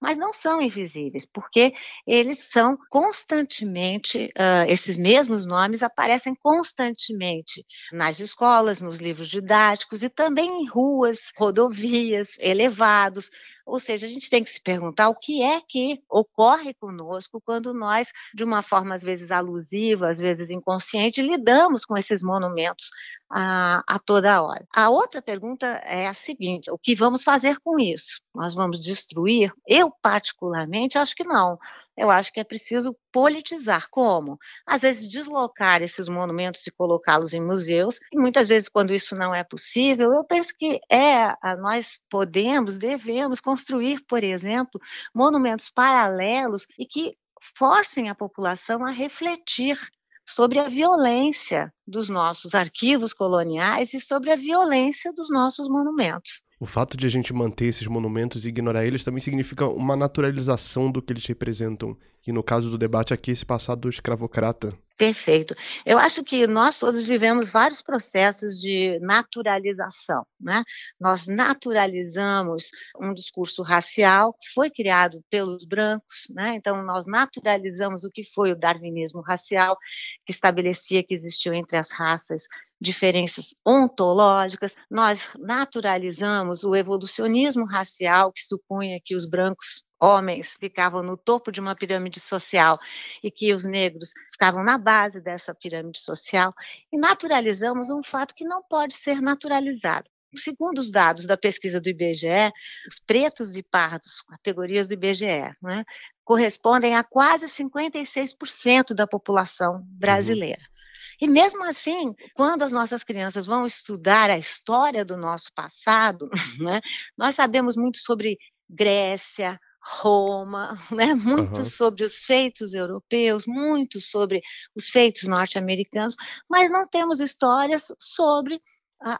mas 0.00 0.18
não 0.18 0.32
são 0.32 0.60
invisíveis, 0.60 1.24
porque 1.26 1.74
eles 2.06 2.50
são 2.50 2.76
constantemente, 2.90 4.32
uh, 4.36 4.68
esses 4.68 4.96
mesmos 4.96 5.46
nomes 5.46 5.82
aparecem 5.82 6.34
constantemente 6.34 7.64
nas 7.92 8.20
escolas, 8.20 8.80
nos 8.80 8.98
livros 8.98 9.28
didáticos 9.28 10.02
e 10.02 10.08
também 10.08 10.62
em 10.62 10.68
ruas, 10.68 11.32
rodovias, 11.36 12.36
elevados, 12.38 13.30
ou 13.66 13.80
seja, 13.80 14.06
a 14.06 14.08
gente 14.08 14.30
tem 14.30 14.44
que 14.44 14.50
se 14.50 14.62
perguntar 14.62 15.08
o 15.08 15.14
que 15.14 15.42
é 15.42 15.60
que 15.60 16.00
ocorre 16.08 16.72
conosco 16.74 17.40
quando 17.44 17.74
nós, 17.74 18.08
de 18.32 18.44
uma 18.44 18.62
forma 18.62 18.94
às 18.94 19.02
vezes 19.02 19.32
alusiva, 19.32 20.08
às 20.08 20.20
vezes 20.20 20.50
inconsciente, 20.50 21.20
lidamos 21.20 21.84
com 21.84 21.96
esses 21.96 22.22
monumentos 22.22 22.90
a, 23.30 23.82
a, 23.86 23.98
toda 23.98 24.40
hora. 24.40 24.64
A 24.72 24.88
outra 24.88 25.20
pergunta 25.20 25.66
é 25.84 26.06
a 26.06 26.14
seguinte: 26.14 26.70
o 26.70 26.78
que 26.78 26.94
vamos 26.94 27.24
fazer 27.24 27.58
com 27.60 27.78
isso? 27.78 28.20
Nós 28.34 28.54
vamos 28.54 28.80
destruir? 28.80 29.52
Eu, 29.66 29.90
particularmente, 29.90 30.98
acho 30.98 31.14
que 31.14 31.24
não. 31.24 31.58
Eu 31.96 32.10
acho 32.10 32.32
que 32.32 32.38
é 32.38 32.44
preciso 32.44 32.94
politizar. 33.10 33.88
Como? 33.90 34.38
Às 34.66 34.82
vezes, 34.82 35.08
deslocar 35.08 35.82
esses 35.82 36.08
monumentos 36.08 36.66
e 36.66 36.70
colocá-los 36.70 37.32
em 37.32 37.40
museus. 37.40 37.98
E 38.12 38.18
muitas 38.18 38.48
vezes, 38.48 38.68
quando 38.68 38.92
isso 38.92 39.16
não 39.16 39.34
é 39.34 39.42
possível, 39.42 40.12
eu 40.12 40.22
penso 40.22 40.54
que 40.56 40.78
é, 40.90 41.34
nós 41.56 41.98
podemos, 42.10 42.78
devemos 42.78 43.40
construir, 43.56 44.04
por 44.06 44.22
exemplo, 44.22 44.78
monumentos 45.14 45.70
paralelos 45.70 46.66
e 46.78 46.84
que 46.84 47.12
forcem 47.56 48.10
a 48.10 48.14
população 48.14 48.84
a 48.84 48.90
refletir 48.90 49.78
sobre 50.26 50.58
a 50.58 50.68
violência 50.68 51.72
dos 51.86 52.10
nossos 52.10 52.54
arquivos 52.54 53.14
coloniais 53.14 53.94
e 53.94 54.00
sobre 54.00 54.30
a 54.30 54.36
violência 54.36 55.10
dos 55.12 55.30
nossos 55.30 55.68
monumentos. 55.68 56.42
O 56.60 56.66
fato 56.66 56.96
de 56.96 57.06
a 57.06 57.08
gente 57.08 57.32
manter 57.32 57.66
esses 57.66 57.86
monumentos 57.86 58.44
e 58.44 58.48
ignorar 58.48 58.84
eles 58.84 59.04
também 59.04 59.20
significa 59.20 59.66
uma 59.66 59.96
naturalização 59.96 60.90
do 60.90 61.00
que 61.00 61.12
eles 61.12 61.24
representam. 61.26 61.96
E 62.26 62.32
no 62.32 62.42
caso 62.42 62.68
do 62.70 62.76
debate 62.76 63.14
aqui, 63.14 63.30
esse 63.30 63.46
passado 63.46 63.88
escravocrata. 63.88 64.76
Perfeito. 64.96 65.54
Eu 65.84 65.98
acho 65.98 66.24
que 66.24 66.46
nós 66.46 66.78
todos 66.78 67.06
vivemos 67.06 67.50
vários 67.50 67.82
processos 67.82 68.58
de 68.58 68.98
naturalização. 69.00 70.26
Né? 70.40 70.64
Nós 70.98 71.26
naturalizamos 71.26 72.70
um 72.98 73.12
discurso 73.12 73.62
racial 73.62 74.32
que 74.40 74.48
foi 74.54 74.70
criado 74.70 75.22
pelos 75.28 75.66
brancos, 75.66 76.28
né? 76.30 76.54
então 76.54 76.82
nós 76.82 77.06
naturalizamos 77.06 78.04
o 78.04 78.10
que 78.10 78.24
foi 78.24 78.52
o 78.52 78.58
darwinismo 78.58 79.20
racial, 79.20 79.76
que 80.24 80.32
estabelecia 80.32 81.04
que 81.04 81.12
existiu 81.12 81.52
entre 81.52 81.76
as 81.76 81.90
raças 81.90 82.44
diferenças 82.80 83.54
ontológicas, 83.64 84.76
nós 84.90 85.28
naturalizamos 85.38 86.62
o 86.62 86.76
evolucionismo 86.76 87.64
racial, 87.64 88.32
que 88.32 88.42
supunha 88.42 89.00
que 89.02 89.14
os 89.14 89.28
brancos 89.28 89.82
homens 90.00 90.48
ficavam 90.58 91.02
no 91.02 91.16
topo 91.16 91.50
de 91.50 91.60
uma 91.60 91.74
pirâmide 91.74 92.20
social 92.20 92.78
e 93.22 93.30
que 93.30 93.52
os 93.52 93.64
negros 93.64 94.12
ficavam 94.32 94.62
na 94.62 94.78
base 94.78 95.20
dessa 95.20 95.54
pirâmide 95.54 95.98
social, 95.98 96.52
e 96.92 96.98
naturalizamos 96.98 97.90
um 97.90 98.02
fato 98.02 98.34
que 98.34 98.44
não 98.44 98.62
pode 98.62 98.94
ser 98.94 99.20
naturalizado. 99.20 100.08
Segundo 100.34 100.78
os 100.78 100.90
dados 100.90 101.24
da 101.24 101.36
pesquisa 101.36 101.80
do 101.80 101.88
IBGE, 101.88 102.52
os 102.86 103.00
pretos 103.00 103.56
e 103.56 103.62
pardos, 103.62 104.22
categorias 104.22 104.86
do 104.86 104.94
IBGE, 104.94 105.54
né, 105.62 105.84
correspondem 106.24 106.94
a 106.94 107.02
quase 107.02 107.46
56% 107.46 108.92
da 108.94 109.06
população 109.06 109.82
brasileira. 109.86 110.60
Uhum. 110.60 110.76
E 111.22 111.28
mesmo 111.28 111.64
assim, 111.64 112.14
quando 112.34 112.62
as 112.62 112.72
nossas 112.72 113.02
crianças 113.02 113.46
vão 113.46 113.64
estudar 113.64 114.28
a 114.28 114.36
história 114.36 115.04
do 115.04 115.16
nosso 115.16 115.50
passado, 115.54 116.28
né, 116.60 116.80
nós 117.16 117.34
sabemos 117.34 117.76
muito 117.76 117.98
sobre 117.98 118.36
Grécia, 118.68 119.58
Roma, 119.88 120.76
né? 120.90 121.14
muito 121.14 121.58
uhum. 121.58 121.64
sobre 121.64 122.04
os 122.04 122.16
feitos 122.16 122.74
europeus, 122.74 123.46
muito 123.46 124.00
sobre 124.00 124.42
os 124.74 124.88
feitos 124.88 125.24
norte-americanos, 125.24 126.16
mas 126.50 126.70
não 126.70 126.88
temos 126.88 127.20
histórias 127.20 127.86
sobre 127.98 128.60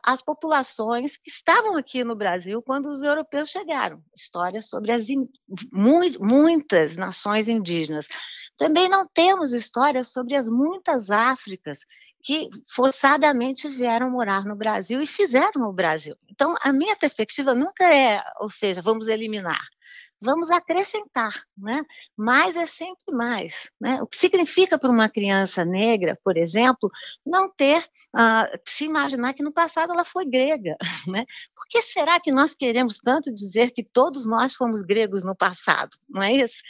as 0.02 0.22
populações 0.22 1.18
que 1.18 1.28
estavam 1.30 1.76
aqui 1.76 2.02
no 2.02 2.16
Brasil 2.16 2.62
quando 2.62 2.86
os 2.86 3.02
europeus 3.02 3.50
chegaram, 3.50 4.02
histórias 4.16 4.68
sobre 4.68 4.90
as 4.90 5.08
in, 5.08 5.28
muitas 6.18 6.96
nações 6.96 7.46
indígenas. 7.46 8.08
Também 8.56 8.88
não 8.88 9.06
temos 9.06 9.52
histórias 9.52 10.10
sobre 10.10 10.34
as 10.34 10.48
muitas 10.48 11.10
Áfricas 11.10 11.80
que 12.24 12.48
forçadamente 12.74 13.68
vieram 13.68 14.10
morar 14.10 14.46
no 14.46 14.56
Brasil 14.56 15.00
e 15.00 15.06
fizeram 15.06 15.68
o 15.68 15.72
Brasil. 15.74 16.16
Então, 16.28 16.56
a 16.62 16.72
minha 16.72 16.96
perspectiva 16.96 17.54
nunca 17.54 17.84
é, 17.94 18.24
ou 18.40 18.48
seja, 18.48 18.80
vamos 18.80 19.08
eliminar 19.08 19.60
vamos 20.20 20.50
acrescentar, 20.50 21.32
né? 21.56 21.84
Mais 22.16 22.56
é 22.56 22.66
sempre 22.66 23.14
mais, 23.14 23.70
né? 23.80 24.02
O 24.02 24.06
que 24.06 24.16
significa 24.16 24.78
para 24.78 24.90
uma 24.90 25.08
criança 25.08 25.64
negra, 25.64 26.18
por 26.24 26.36
exemplo, 26.36 26.90
não 27.24 27.50
ter, 27.50 27.82
uh, 28.14 28.58
se 28.66 28.84
imaginar 28.84 29.34
que 29.34 29.42
no 29.42 29.52
passado 29.52 29.92
ela 29.92 30.04
foi 30.04 30.24
grega, 30.24 30.76
né? 31.06 31.24
Por 31.54 31.66
que 31.68 31.82
será 31.82 32.18
que 32.20 32.32
nós 32.32 32.54
queremos 32.54 32.98
tanto 32.98 33.32
dizer 33.32 33.70
que 33.72 33.84
todos 33.84 34.26
nós 34.26 34.54
fomos 34.54 34.82
gregos 34.82 35.24
no 35.24 35.36
passado? 35.36 35.96
Não 36.08 36.22
é 36.22 36.32
isso? 36.32 36.62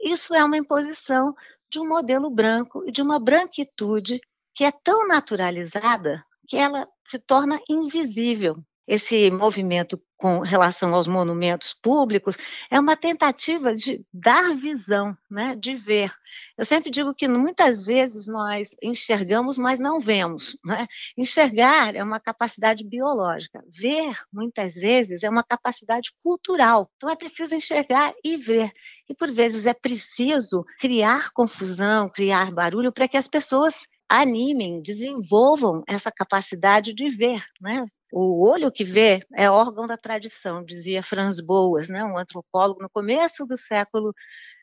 Isso 0.00 0.34
é 0.34 0.44
uma 0.44 0.56
imposição 0.56 1.34
de 1.70 1.78
um 1.78 1.88
modelo 1.88 2.30
branco 2.30 2.84
e 2.86 2.92
de 2.92 3.02
uma 3.02 3.18
branquitude 3.18 4.20
que 4.54 4.64
é 4.64 4.72
tão 4.72 5.06
naturalizada 5.06 6.24
que 6.46 6.56
ela 6.56 6.88
se 7.06 7.18
torna 7.18 7.60
invisível 7.68 8.56
esse 8.88 9.30
movimento 9.30 10.00
com 10.16 10.40
relação 10.40 10.94
aos 10.94 11.06
monumentos 11.06 11.74
públicos 11.74 12.36
é 12.70 12.80
uma 12.80 12.96
tentativa 12.96 13.74
de 13.74 14.04
dar 14.12 14.56
visão, 14.56 15.16
né, 15.30 15.54
de 15.54 15.76
ver. 15.76 16.10
Eu 16.56 16.64
sempre 16.64 16.90
digo 16.90 17.14
que 17.14 17.28
muitas 17.28 17.84
vezes 17.84 18.26
nós 18.26 18.74
enxergamos, 18.82 19.58
mas 19.58 19.78
não 19.78 20.00
vemos. 20.00 20.56
Né? 20.64 20.88
Enxergar 21.16 21.94
é 21.94 22.02
uma 22.02 22.18
capacidade 22.18 22.82
biológica, 22.82 23.62
ver, 23.68 24.16
muitas 24.32 24.74
vezes, 24.74 25.22
é 25.22 25.28
uma 25.28 25.44
capacidade 25.44 26.10
cultural. 26.22 26.90
Então 26.96 27.10
é 27.10 27.14
preciso 27.14 27.54
enxergar 27.54 28.14
e 28.24 28.36
ver. 28.38 28.72
E 29.08 29.14
por 29.14 29.30
vezes 29.30 29.66
é 29.66 29.74
preciso 29.74 30.64
criar 30.80 31.30
confusão, 31.32 32.08
criar 32.08 32.50
barulho 32.50 32.90
para 32.90 33.06
que 33.06 33.18
as 33.18 33.28
pessoas 33.28 33.86
animem, 34.08 34.80
desenvolvam 34.80 35.84
essa 35.86 36.10
capacidade 36.10 36.94
de 36.94 37.10
ver, 37.10 37.44
né? 37.60 37.86
O 38.12 38.46
olho 38.48 38.72
que 38.72 38.84
vê 38.84 39.20
é 39.36 39.50
órgão 39.50 39.86
da 39.86 39.96
tradição, 39.96 40.64
dizia 40.64 41.02
Franz 41.02 41.40
Boas, 41.40 41.88
né, 41.88 42.02
um 42.04 42.16
antropólogo 42.16 42.82
no 42.82 42.88
começo 42.88 43.44
do 43.46 43.56
século 43.56 44.14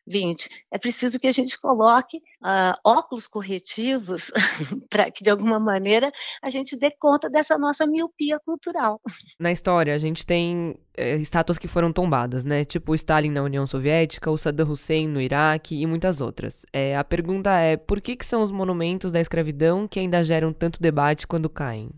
XX. 0.09 0.47
É 0.71 0.77
preciso 0.77 1.19
que 1.19 1.27
a 1.27 1.31
gente 1.31 1.59
coloque 1.59 2.17
uh, 2.17 2.77
óculos 2.83 3.27
corretivos 3.27 4.31
para 4.89 5.09
que, 5.11 5.23
de 5.23 5.29
alguma 5.29 5.59
maneira, 5.59 6.11
a 6.41 6.49
gente 6.49 6.77
dê 6.77 6.91
conta 6.91 7.29
dessa 7.29 7.57
nossa 7.57 7.85
miopia 7.85 8.39
cultural. 8.39 9.01
Na 9.39 9.51
história, 9.51 9.93
a 9.93 9.97
gente 9.97 10.25
tem 10.25 10.75
é, 10.95 11.15
estátuas 11.15 11.57
que 11.57 11.67
foram 11.67 11.91
tombadas, 11.91 12.43
né? 12.43 12.63
Tipo 12.63 12.93
Stalin 12.95 13.31
na 13.31 13.43
União 13.43 13.65
Soviética, 13.65 14.31
o 14.31 14.37
Saddam 14.37 14.69
Hussein 14.69 15.07
no 15.07 15.21
Iraque 15.21 15.81
e 15.81 15.85
muitas 15.85 16.21
outras. 16.21 16.65
É, 16.71 16.95
a 16.95 17.03
pergunta 17.03 17.51
é, 17.59 17.75
por 17.75 17.99
que, 17.99 18.15
que 18.15 18.25
são 18.25 18.41
os 18.41 18.51
monumentos 18.51 19.11
da 19.11 19.19
escravidão 19.19 19.87
que 19.87 19.99
ainda 19.99 20.23
geram 20.23 20.53
tanto 20.53 20.81
debate 20.81 21.27
quando 21.27 21.49
caem? 21.49 21.89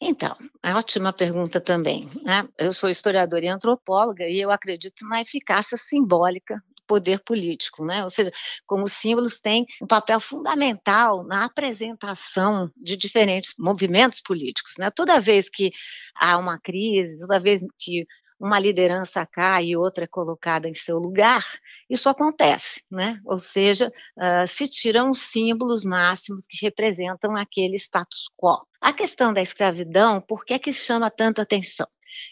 Então, 0.00 0.36
é 0.62 0.72
ótima 0.74 1.12
pergunta 1.12 1.60
também. 1.60 2.08
Né? 2.22 2.48
Eu 2.56 2.72
sou 2.72 2.88
historiadora 2.88 3.44
e 3.44 3.48
antropóloga 3.48 4.24
e 4.24 4.40
eu 4.40 4.50
acredito 4.50 5.06
na 5.08 5.20
eficácia 5.20 5.76
simbólica 5.76 6.62
do 6.76 6.82
poder 6.86 7.20
político, 7.20 7.84
né? 7.84 8.04
ou 8.04 8.10
seja, 8.10 8.32
como 8.64 8.84
os 8.84 8.92
símbolos 8.92 9.40
têm 9.40 9.66
um 9.82 9.86
papel 9.86 10.20
fundamental 10.20 11.24
na 11.24 11.44
apresentação 11.44 12.70
de 12.76 12.96
diferentes 12.96 13.54
movimentos 13.58 14.20
políticos. 14.20 14.74
Né? 14.78 14.88
Toda 14.90 15.20
vez 15.20 15.48
que 15.48 15.72
há 16.14 16.38
uma 16.38 16.60
crise, 16.60 17.18
toda 17.18 17.40
vez 17.40 17.62
que 17.76 18.06
uma 18.38 18.58
liderança 18.58 19.26
cai 19.26 19.66
e 19.66 19.76
outra 19.76 20.04
é 20.04 20.06
colocada 20.06 20.68
em 20.68 20.74
seu 20.74 20.98
lugar, 20.98 21.44
isso 21.90 22.08
acontece, 22.08 22.82
né? 22.90 23.20
Ou 23.24 23.38
seja, 23.38 23.92
uh, 24.16 24.46
se 24.46 24.68
tiram 24.68 25.10
os 25.10 25.22
símbolos 25.22 25.84
máximos 25.84 26.46
que 26.46 26.64
representam 26.64 27.34
aquele 27.36 27.76
status 27.76 28.28
quo. 28.36 28.66
A 28.80 28.92
questão 28.92 29.32
da 29.32 29.42
escravidão, 29.42 30.20
por 30.20 30.44
que 30.44 30.54
é 30.54 30.58
que 30.58 30.72
chama 30.72 31.10
tanta 31.10 31.42
atenção? 31.42 31.86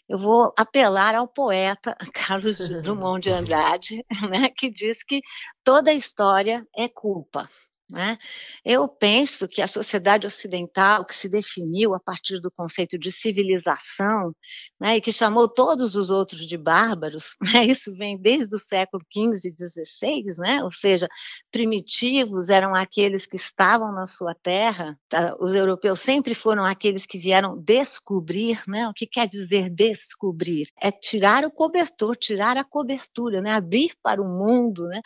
Eu 0.09 0.19
vou 0.19 0.53
apelar 0.57 1.15
ao 1.15 1.29
poeta 1.29 1.97
Carlos 2.15 2.59
Drummond 2.83 3.23
de 3.23 3.31
Andrade, 3.31 4.05
né, 4.31 4.49
que 4.57 4.71
diz 4.71 5.03
que 5.03 5.21
toda 5.65 5.93
história 5.93 6.67
é 6.77 6.89
culpa. 6.89 7.49
Né? 7.88 8.19
Eu 8.64 8.88
penso 8.88 9.47
que 9.47 9.62
a 9.62 9.69
sociedade 9.69 10.26
ocidental, 10.26 11.05
que 11.05 11.14
se 11.14 11.28
definiu 11.28 11.95
a 11.95 12.00
partir 12.00 12.40
do 12.40 12.50
conceito 12.50 12.99
de 12.99 13.12
civilização, 13.12 14.35
né, 14.81 14.97
e 14.97 15.00
que 15.00 15.12
chamou 15.12 15.49
todos 15.49 15.95
os 15.95 16.11
outros 16.11 16.49
de 16.49 16.57
bárbaros, 16.57 17.37
né, 17.55 17.64
isso 17.64 17.95
vem 17.95 18.19
desde 18.21 18.55
o 18.57 18.59
século 18.59 19.00
XV 19.12 19.49
e 19.49 19.55
XVI, 19.55 20.62
ou 20.64 20.73
seja, 20.73 21.07
primitivos 21.50 22.49
eram 22.49 22.75
aqueles 22.75 23.25
que 23.25 23.37
estavam 23.37 23.93
na 23.93 24.09
sua 24.09 24.35
terra, 24.35 24.99
tá? 25.09 25.37
os 25.38 25.55
europeus 25.55 26.00
sempre 26.00 26.35
foram 26.35 26.64
aqueles 26.64 27.07
que 27.07 27.19
vieram 27.19 27.57
descobrir, 27.57 28.61
né, 28.66 28.88
o 28.88 28.93
que 28.93 29.07
quer 29.07 29.28
dizer 29.28 29.71
descobrir? 29.71 30.69
É 30.81 30.90
tirar 30.90 31.45
o 31.45 31.52
cobertor, 31.52 32.16
tirar 32.16 32.57
a 32.57 32.64
cobertura, 32.64 33.40
né, 33.40 33.52
abrir 33.52 33.93
para 34.02 34.21
o 34.21 34.26
mundo. 34.28 34.88
Né? 34.88 35.00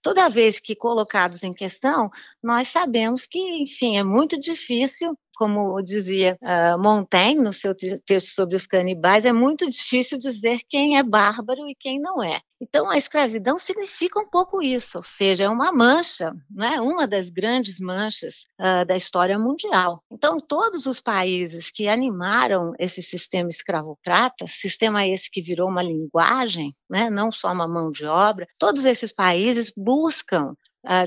Toda 0.00 0.28
vez 0.30 0.58
que 0.58 0.74
colocados 0.74 1.42
em 1.42 1.52
questão, 1.52 2.10
nós 2.42 2.68
sabemos 2.68 3.26
que, 3.26 3.38
enfim, 3.62 3.96
é 3.98 4.02
muito 4.02 4.38
difícil 4.38 5.16
como 5.42 5.82
dizia 5.82 6.38
uh, 6.40 6.78
Montaigne 6.78 7.42
no 7.42 7.52
seu 7.52 7.74
texto 7.74 8.28
sobre 8.28 8.54
os 8.54 8.64
canibais, 8.64 9.24
é 9.24 9.32
muito 9.32 9.68
difícil 9.68 10.16
dizer 10.16 10.60
quem 10.68 10.98
é 10.98 11.02
bárbaro 11.02 11.68
e 11.68 11.74
quem 11.74 12.00
não 12.00 12.22
é. 12.22 12.40
Então, 12.60 12.88
a 12.88 12.96
escravidão 12.96 13.58
significa 13.58 14.20
um 14.20 14.28
pouco 14.28 14.62
isso, 14.62 14.98
ou 14.98 15.02
seja, 15.02 15.42
é 15.42 15.48
uma 15.48 15.72
mancha, 15.72 16.32
não 16.48 16.64
é? 16.64 16.80
uma 16.80 17.08
das 17.08 17.28
grandes 17.28 17.80
manchas 17.80 18.44
uh, 18.60 18.86
da 18.86 18.96
história 18.96 19.36
mundial. 19.36 20.00
Então, 20.12 20.38
todos 20.38 20.86
os 20.86 21.00
países 21.00 21.72
que 21.72 21.88
animaram 21.88 22.72
esse 22.78 23.02
sistema 23.02 23.48
escravocrata, 23.48 24.46
sistema 24.46 25.04
esse 25.04 25.28
que 25.28 25.42
virou 25.42 25.68
uma 25.68 25.82
linguagem, 25.82 26.72
né? 26.88 27.10
não 27.10 27.32
só 27.32 27.50
uma 27.50 27.66
mão 27.66 27.90
de 27.90 28.06
obra, 28.06 28.46
todos 28.60 28.84
esses 28.84 29.12
países 29.12 29.72
buscam 29.76 30.54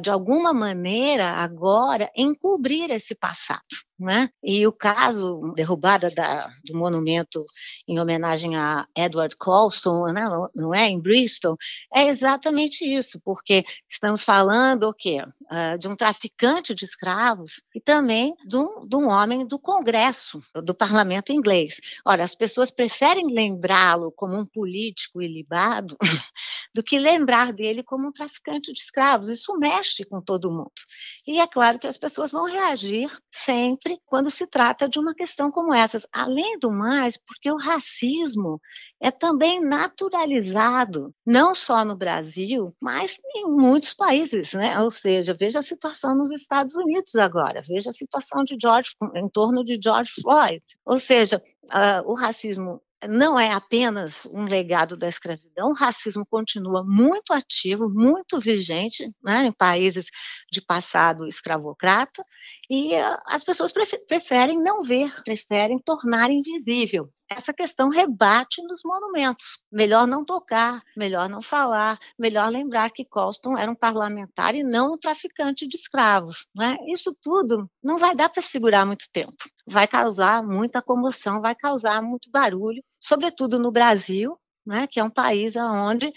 de 0.02 0.10
alguma 0.10 0.54
maneira, 0.54 1.32
agora, 1.32 2.10
encobrir 2.16 2.90
esse 2.92 3.14
passado. 3.16 3.64
Né? 3.98 4.30
E 4.44 4.68
o 4.68 4.74
caso 4.74 5.54
derrubada 5.56 6.12
da, 6.12 6.52
do 6.66 6.78
monumento 6.78 7.46
em 7.88 7.98
homenagem 7.98 8.58
a 8.58 8.86
Edward 8.94 9.34
Colston, 9.38 10.12
né, 10.12 10.26
não 10.54 10.76
é, 10.76 10.90
em 10.90 11.00
Bristol, 11.00 11.56
é 11.94 12.08
exatamente 12.08 12.84
isso, 12.84 13.22
porque 13.24 13.64
estamos 13.90 14.22
falando 14.22 14.90
o 14.90 14.94
quê? 14.94 15.24
Uh, 15.46 15.78
de 15.80 15.88
um 15.88 15.96
traficante 15.96 16.76
de 16.76 16.84
escravos 16.84 17.64
e 17.74 17.80
também 17.80 18.36
de 18.46 18.58
um, 18.58 18.86
de 18.86 18.98
um 18.98 19.08
homem 19.08 19.48
do 19.48 19.58
Congresso, 19.58 20.42
do 20.64 20.76
Parlamento 20.76 21.32
inglês. 21.32 21.80
Ora, 22.04 22.24
as 22.24 22.36
pessoas 22.36 22.70
preferem 22.70 23.28
lembrá-lo 23.28 24.12
como 24.12 24.36
um 24.36 24.46
político 24.46 25.22
ilibado 25.22 25.96
do 26.74 26.84
que 26.84 27.00
lembrar 27.00 27.54
dele 27.54 27.82
como 27.82 28.10
um 28.10 28.12
traficante 28.12 28.74
de 28.74 28.80
escravos. 28.80 29.30
Isso 29.30 29.58
mexe 29.58 30.04
com 30.04 30.20
todo 30.20 30.52
mundo. 30.52 30.72
E 31.26 31.40
é 31.40 31.48
claro 31.48 31.80
que 31.80 31.88
as 31.88 31.98
pessoas 31.98 32.32
vão 32.32 32.46
reagir 32.46 33.10
sempre 33.32 33.85
quando 34.06 34.32
se 34.32 34.48
trata 34.48 34.90
de 34.90 35.00
uma 35.00 35.14
questão 35.14 35.52
como 35.52 35.74
essa. 35.74 36.00
Além 36.12 36.58
do 36.60 36.72
mais, 36.72 37.18
porque 37.18 37.52
o 37.52 37.58
racismo 37.58 38.60
é 39.00 39.12
também 39.12 39.62
naturalizado, 39.62 41.14
não 41.26 41.54
só 41.54 41.86
no 41.86 41.96
Brasil, 41.96 42.76
mas 42.82 43.20
em 43.36 43.46
muitos 43.46 43.94
países, 43.94 44.54
né? 44.54 44.80
Ou 44.80 44.90
seja, 44.90 45.36
veja 45.38 45.60
a 45.60 45.64
situação 45.64 46.16
nos 46.16 46.32
Estados 46.32 46.76
Unidos 46.76 47.16
agora, 47.16 47.62
veja 47.68 47.90
a 47.90 47.94
situação 47.94 48.44
de 48.44 48.58
George 48.60 48.92
em 49.16 49.30
torno 49.30 49.64
de 49.64 49.80
George 49.82 50.12
Floyd. 50.22 50.64
Ou 50.86 51.00
seja, 51.00 51.42
uh, 51.66 52.10
o 52.10 52.16
racismo 52.16 52.82
não 53.08 53.40
é 53.40 53.52
apenas 53.52 54.26
um 54.28 54.44
legado 54.44 54.98
da 54.98 55.08
escravidão, 55.08 55.70
o 55.70 55.76
racismo 55.76 56.26
continua 56.26 56.84
muito 56.84 57.34
ativo, 57.34 57.90
muito 57.90 58.40
vigente 58.40 59.10
né, 59.24 59.46
em 59.46 59.52
países 59.52 60.08
de 60.52 60.62
passado 60.62 61.28
escravocrata, 61.28 62.24
e 62.70 62.94
uh, 62.96 63.18
as 63.28 63.44
pessoas 63.44 63.74
preferem 64.08 64.62
não 64.62 64.84
ver, 64.84 65.14
preferem 65.24 65.80
tornar 65.80 66.30
invisível 66.32 67.10
essa 67.30 67.54
questão 67.54 67.90
rebate 67.90 68.62
nos 68.64 68.82
monumentos. 68.84 69.64
Melhor 69.72 70.08
não 70.08 70.24
tocar, 70.24 70.82
melhor 70.96 71.30
não 71.30 71.42
falar, 71.42 72.00
melhor 72.18 72.50
lembrar 72.50 72.92
que 72.92 73.06
Colston 73.06 73.58
era 73.58 73.72
um 73.72 73.76
parlamentar 73.76 74.56
e 74.56 74.64
não 74.64 74.94
um 74.94 74.98
traficante 74.98 75.68
de 75.68 75.76
escravos. 75.76 76.48
Né? 76.56 76.78
Isso 76.88 77.16
tudo 77.22 77.70
não 77.84 77.98
vai 77.98 78.16
dar 78.16 78.30
para 78.30 78.42
segurar 78.42 78.86
muito 78.86 79.06
tempo. 79.12 79.36
Vai 79.68 79.88
causar 79.88 80.44
muita 80.44 80.82
comoção, 80.82 81.42
vai 81.42 81.56
causar 81.56 82.02
muito 82.02 82.30
barulho, 82.30 82.82
sobretudo 83.00 83.60
no 83.60 83.72
Brasil, 83.72 84.38
né, 84.66 84.88
que 84.88 85.00
é 85.00 85.04
um 85.04 85.10
país 85.10 85.56
onde 85.56 86.08
uh, 86.08 86.12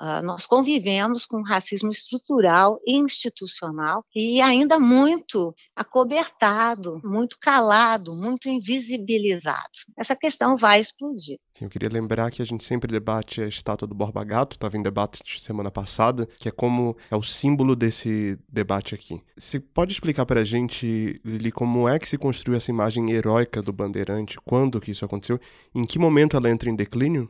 uh, 0.00 0.22
nós 0.22 0.46
convivemos 0.46 1.24
com 1.24 1.42
racismo 1.42 1.90
estrutural 1.90 2.78
e 2.86 2.96
institucional 2.96 4.04
e 4.14 4.40
ainda 4.40 4.78
muito 4.78 5.54
acobertado, 5.74 7.00
muito 7.04 7.38
calado, 7.40 8.14
muito 8.14 8.48
invisibilizado. 8.48 9.68
Essa 9.96 10.14
questão 10.14 10.56
vai 10.56 10.80
explodir. 10.80 11.38
Sim, 11.52 11.64
eu 11.64 11.70
queria 11.70 11.88
lembrar 11.88 12.30
que 12.30 12.42
a 12.42 12.44
gente 12.44 12.64
sempre 12.64 12.92
debate 12.92 13.40
a 13.40 13.48
estátua 13.48 13.88
do 13.88 13.94
Borba 13.94 14.22
Gato, 14.24 14.56
estava 14.56 14.76
em 14.76 14.82
debate 14.82 15.40
semana 15.40 15.70
passada, 15.70 16.26
que 16.38 16.48
é 16.48 16.52
como 16.52 16.96
é 17.10 17.16
o 17.16 17.22
símbolo 17.22 17.74
desse 17.74 18.38
debate 18.48 18.94
aqui. 18.94 19.22
Você 19.36 19.58
pode 19.58 19.92
explicar 19.92 20.26
para 20.26 20.40
a 20.40 20.44
gente, 20.44 21.20
Lili, 21.24 21.52
como 21.52 21.88
é 21.88 21.98
que 21.98 22.08
se 22.08 22.18
construiu 22.18 22.56
essa 22.56 22.70
imagem 22.70 23.10
heróica 23.10 23.62
do 23.62 23.72
Bandeirante, 23.72 24.38
quando 24.44 24.80
que 24.80 24.90
isso 24.90 25.04
aconteceu, 25.04 25.40
em 25.74 25.84
que 25.84 25.98
momento 25.98 26.36
ela 26.36 26.50
entra 26.50 26.68
em 26.68 26.76
declínio? 26.76 27.29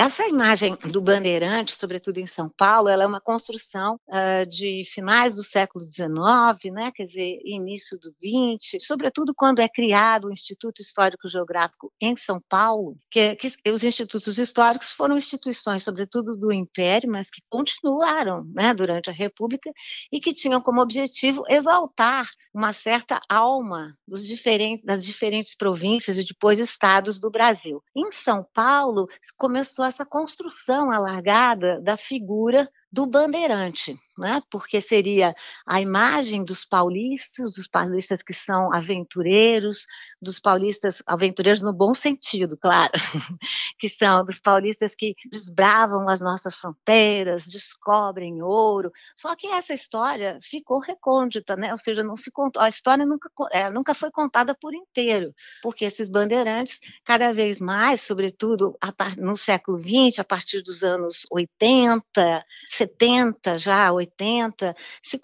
Essa 0.00 0.26
imagem 0.26 0.78
do 0.90 0.98
Bandeirante, 0.98 1.76
sobretudo 1.76 2.16
em 2.16 2.24
São 2.24 2.48
Paulo, 2.48 2.88
ela 2.88 3.02
é 3.02 3.06
uma 3.06 3.20
construção 3.20 4.00
uh, 4.08 4.48
de 4.48 4.82
finais 4.86 5.34
do 5.34 5.42
século 5.42 5.84
XIX, 5.84 6.72
né, 6.72 6.90
quer 6.90 7.04
dizer, 7.04 7.38
início 7.44 7.98
do 7.98 8.10
XX, 8.10 8.82
sobretudo 8.82 9.34
quando 9.34 9.58
é 9.58 9.68
criado 9.68 10.28
o 10.28 10.32
Instituto 10.32 10.80
Histórico 10.80 11.28
Geográfico 11.28 11.92
em 12.00 12.16
São 12.16 12.40
Paulo, 12.48 12.96
que, 13.10 13.36
que 13.36 13.70
os 13.70 13.84
institutos 13.84 14.38
históricos 14.38 14.90
foram 14.90 15.18
instituições, 15.18 15.82
sobretudo 15.82 16.34
do 16.34 16.50
Império, 16.50 17.10
mas 17.10 17.28
que 17.28 17.42
continuaram 17.50 18.46
né, 18.54 18.72
durante 18.72 19.10
a 19.10 19.12
República 19.12 19.70
e 20.10 20.18
que 20.18 20.32
tinham 20.32 20.62
como 20.62 20.80
objetivo 20.80 21.44
exaltar 21.46 22.26
uma 22.54 22.72
certa 22.72 23.20
alma 23.28 23.92
dos 24.08 24.26
diferentes, 24.26 24.82
das 24.82 25.04
diferentes 25.04 25.54
províncias 25.54 26.16
e 26.16 26.24
depois 26.24 26.58
estados 26.58 27.20
do 27.20 27.30
Brasil. 27.30 27.82
Em 27.94 28.10
São 28.10 28.46
Paulo, 28.54 29.06
começou 29.36 29.89
essa 29.90 30.06
construção 30.06 30.90
alargada 30.90 31.80
da 31.80 31.96
figura 31.96 32.70
do 32.92 33.06
bandeirante, 33.06 33.96
né? 34.18 34.42
porque 34.50 34.80
seria 34.80 35.34
a 35.66 35.80
imagem 35.80 36.44
dos 36.44 36.64
paulistas, 36.64 37.54
dos 37.54 37.68
paulistas 37.68 38.20
que 38.22 38.34
são 38.34 38.72
aventureiros, 38.74 39.86
dos 40.20 40.40
paulistas, 40.40 41.02
aventureiros 41.06 41.62
no 41.62 41.72
bom 41.72 41.94
sentido, 41.94 42.56
claro, 42.56 42.92
que 43.78 43.88
são 43.88 44.24
dos 44.24 44.40
paulistas 44.40 44.94
que 44.94 45.14
desbravam 45.30 46.08
as 46.08 46.20
nossas 46.20 46.56
fronteiras, 46.56 47.46
descobrem 47.46 48.42
ouro. 48.42 48.90
Só 49.16 49.36
que 49.36 49.46
essa 49.46 49.72
história 49.72 50.38
ficou 50.42 50.80
recôndita, 50.80 51.54
né? 51.56 51.70
ou 51.70 51.78
seja, 51.78 52.02
não 52.02 52.16
se 52.16 52.30
contou, 52.32 52.60
a 52.60 52.68
história 52.68 53.06
nunca, 53.06 53.30
é, 53.52 53.70
nunca 53.70 53.94
foi 53.94 54.10
contada 54.10 54.54
por 54.54 54.74
inteiro, 54.74 55.32
porque 55.62 55.84
esses 55.84 56.10
bandeirantes, 56.10 56.80
cada 57.04 57.32
vez 57.32 57.60
mais, 57.60 58.02
sobretudo 58.02 58.76
no 59.18 59.36
século 59.36 59.78
XX, 59.78 60.18
a 60.18 60.24
partir 60.24 60.62
dos 60.62 60.82
anos 60.82 61.26
80, 61.30 62.44
70, 62.80 63.58
já 63.58 63.92
80, 63.92 64.74
se, 65.02 65.20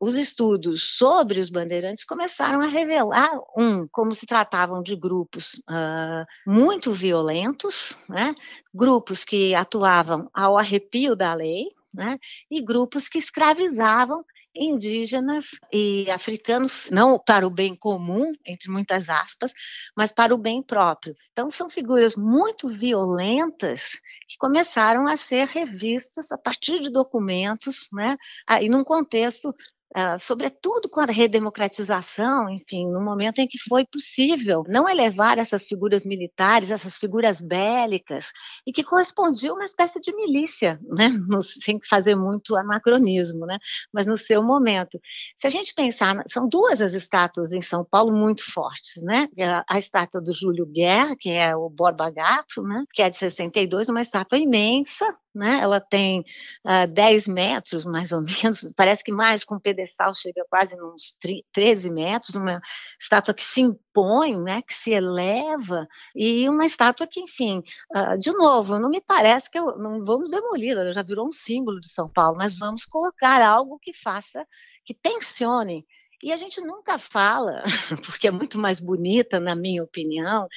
os 0.00 0.16
estudos 0.16 0.96
sobre 0.96 1.38
os 1.38 1.48
bandeirantes 1.48 2.04
começaram 2.04 2.60
a 2.60 2.66
revelar, 2.66 3.30
um, 3.56 3.86
como 3.86 4.12
se 4.12 4.26
tratavam 4.26 4.82
de 4.82 4.96
grupos 4.96 5.54
uh, 5.70 6.26
muito 6.44 6.92
violentos, 6.92 7.96
né? 8.08 8.34
grupos 8.74 9.24
que 9.24 9.54
atuavam 9.54 10.28
ao 10.34 10.58
arrepio 10.58 11.14
da 11.14 11.32
lei, 11.32 11.68
né? 11.96 12.18
e 12.50 12.62
grupos 12.62 13.08
que 13.08 13.18
escravizavam 13.18 14.24
indígenas 14.56 15.50
e 15.72 16.10
africanos, 16.10 16.88
não 16.90 17.18
para 17.18 17.46
o 17.46 17.50
bem 17.50 17.76
comum, 17.76 18.32
entre 18.44 18.70
muitas 18.70 19.08
aspas, 19.08 19.52
mas 19.94 20.12
para 20.12 20.34
o 20.34 20.38
bem 20.38 20.62
próprio. 20.62 21.14
Então, 21.32 21.50
são 21.50 21.68
figuras 21.68 22.16
muito 22.16 22.68
violentas 22.68 24.00
que 24.26 24.38
começaram 24.38 25.06
a 25.06 25.16
ser 25.16 25.46
revistas 25.46 26.32
a 26.32 26.38
partir 26.38 26.80
de 26.80 26.90
documentos, 26.90 27.88
né, 27.92 28.16
aí 28.46 28.68
num 28.68 28.82
contexto 28.82 29.54
Uh, 29.96 30.20
sobretudo 30.20 30.90
com 30.90 31.00
a 31.00 31.06
redemocratização, 31.06 32.50
enfim, 32.50 32.86
no 32.86 33.00
momento 33.00 33.38
em 33.38 33.48
que 33.48 33.56
foi 33.66 33.86
possível 33.86 34.62
não 34.68 34.86
elevar 34.86 35.38
essas 35.38 35.64
figuras 35.64 36.04
militares, 36.04 36.70
essas 36.70 36.98
figuras 36.98 37.40
bélicas, 37.40 38.30
e 38.66 38.74
que 38.74 38.84
correspondiam 38.84 39.54
a 39.54 39.58
uma 39.60 39.64
espécie 39.64 39.98
de 39.98 40.14
milícia, 40.14 40.78
né, 40.82 41.12
sem 41.64 41.78
fazer 41.88 42.14
muito 42.14 42.54
anacronismo, 42.56 43.46
né, 43.46 43.58
mas 43.90 44.04
no 44.04 44.18
seu 44.18 44.42
momento. 44.42 45.00
Se 45.34 45.46
a 45.46 45.50
gente 45.50 45.72
pensar, 45.72 46.22
são 46.28 46.46
duas 46.46 46.82
as 46.82 46.92
estátuas 46.92 47.52
em 47.52 47.62
São 47.62 47.82
Paulo 47.82 48.12
muito 48.14 48.44
fortes, 48.52 49.02
né, 49.02 49.28
a, 49.40 49.64
a 49.66 49.78
estátua 49.78 50.20
do 50.20 50.34
Júlio 50.34 50.66
Guerra, 50.66 51.16
que 51.18 51.30
é 51.30 51.56
o 51.56 51.70
Borba 51.70 52.10
Gato, 52.10 52.62
né, 52.62 52.84
que 52.92 53.00
é 53.00 53.08
de 53.08 53.16
62, 53.16 53.88
uma 53.88 54.02
estátua 54.02 54.36
imensa, 54.36 55.06
né? 55.36 55.60
Ela 55.60 55.80
tem 55.80 56.20
uh, 56.20 56.24
ah, 56.64 56.86
10 56.86 57.28
metros, 57.28 57.84
mais 57.84 58.12
ou 58.12 58.22
menos, 58.42 58.72
parece 58.76 59.04
que 59.04 59.12
mais, 59.12 59.44
com 59.44 59.58
pedestal 59.58 60.14
chega 60.14 60.44
quase 60.48 60.74
uns 60.80 61.16
13 61.52 61.90
metros, 61.90 62.34
uma 62.34 62.60
estátua 63.00 63.34
que 63.34 63.44
se 63.44 63.60
impõe, 63.60 64.40
né? 64.40 64.62
que 64.62 64.74
se 64.74 64.92
eleva, 64.92 65.86
e 66.14 66.48
uma 66.48 66.66
estátua 66.66 67.06
que, 67.06 67.20
enfim, 67.20 67.62
uh, 67.94 68.18
de 68.18 68.32
novo, 68.32 68.78
não 68.78 68.88
me 68.88 69.00
parece 69.00 69.50
que 69.50 69.58
eu, 69.58 69.78
não 69.78 70.04
vamos 70.04 70.30
demolir, 70.30 70.76
ela 70.76 70.92
já 70.92 71.02
virou 71.02 71.28
um 71.28 71.32
símbolo 71.32 71.80
de 71.80 71.90
São 71.90 72.08
Paulo, 72.08 72.36
mas 72.36 72.58
vamos 72.58 72.84
colocar 72.84 73.42
algo 73.42 73.78
que 73.78 73.92
faça, 73.92 74.46
que 74.84 74.94
tensione 74.94 75.84
e 76.22 76.32
a 76.32 76.36
gente 76.36 76.60
nunca 76.60 76.98
fala, 76.98 77.62
porque 78.06 78.28
é 78.28 78.30
muito 78.30 78.58
mais 78.58 78.80
bonita, 78.80 79.38
na 79.38 79.54
minha 79.54 79.82
opinião, 79.82 80.48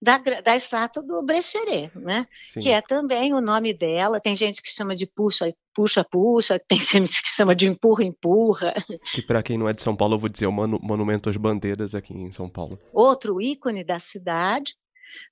da, 0.00 0.18
da 0.18 0.56
estátua 0.56 1.02
do 1.02 1.22
Brecheret, 1.22 1.90
né? 1.98 2.26
Sim. 2.34 2.60
Que 2.60 2.68
é 2.70 2.82
também 2.82 3.32
o 3.32 3.40
nome 3.40 3.72
dela. 3.72 4.20
Tem 4.20 4.36
gente 4.36 4.60
que 4.60 4.70
chama 4.70 4.94
de 4.94 5.06
puxa, 5.06 5.52
puxa, 5.74 6.04
puxa, 6.04 6.58
tem 6.68 6.78
gente 6.78 7.22
que 7.22 7.28
chama 7.28 7.54
de 7.54 7.66
empurra, 7.66 8.04
empurra. 8.04 8.74
Que 9.12 9.22
para 9.22 9.42
quem 9.42 9.56
não 9.56 9.68
é 9.68 9.72
de 9.72 9.82
São 9.82 9.96
Paulo, 9.96 10.14
eu 10.14 10.18
vou 10.18 10.28
dizer 10.28 10.46
o 10.46 10.52
monu 10.52 10.78
Monumento 10.82 11.30
às 11.30 11.36
Bandeiras 11.36 11.94
aqui 11.94 12.14
em 12.14 12.30
São 12.30 12.48
Paulo. 12.48 12.78
Outro 12.92 13.40
ícone 13.40 13.82
da 13.82 13.98
cidade, 13.98 14.74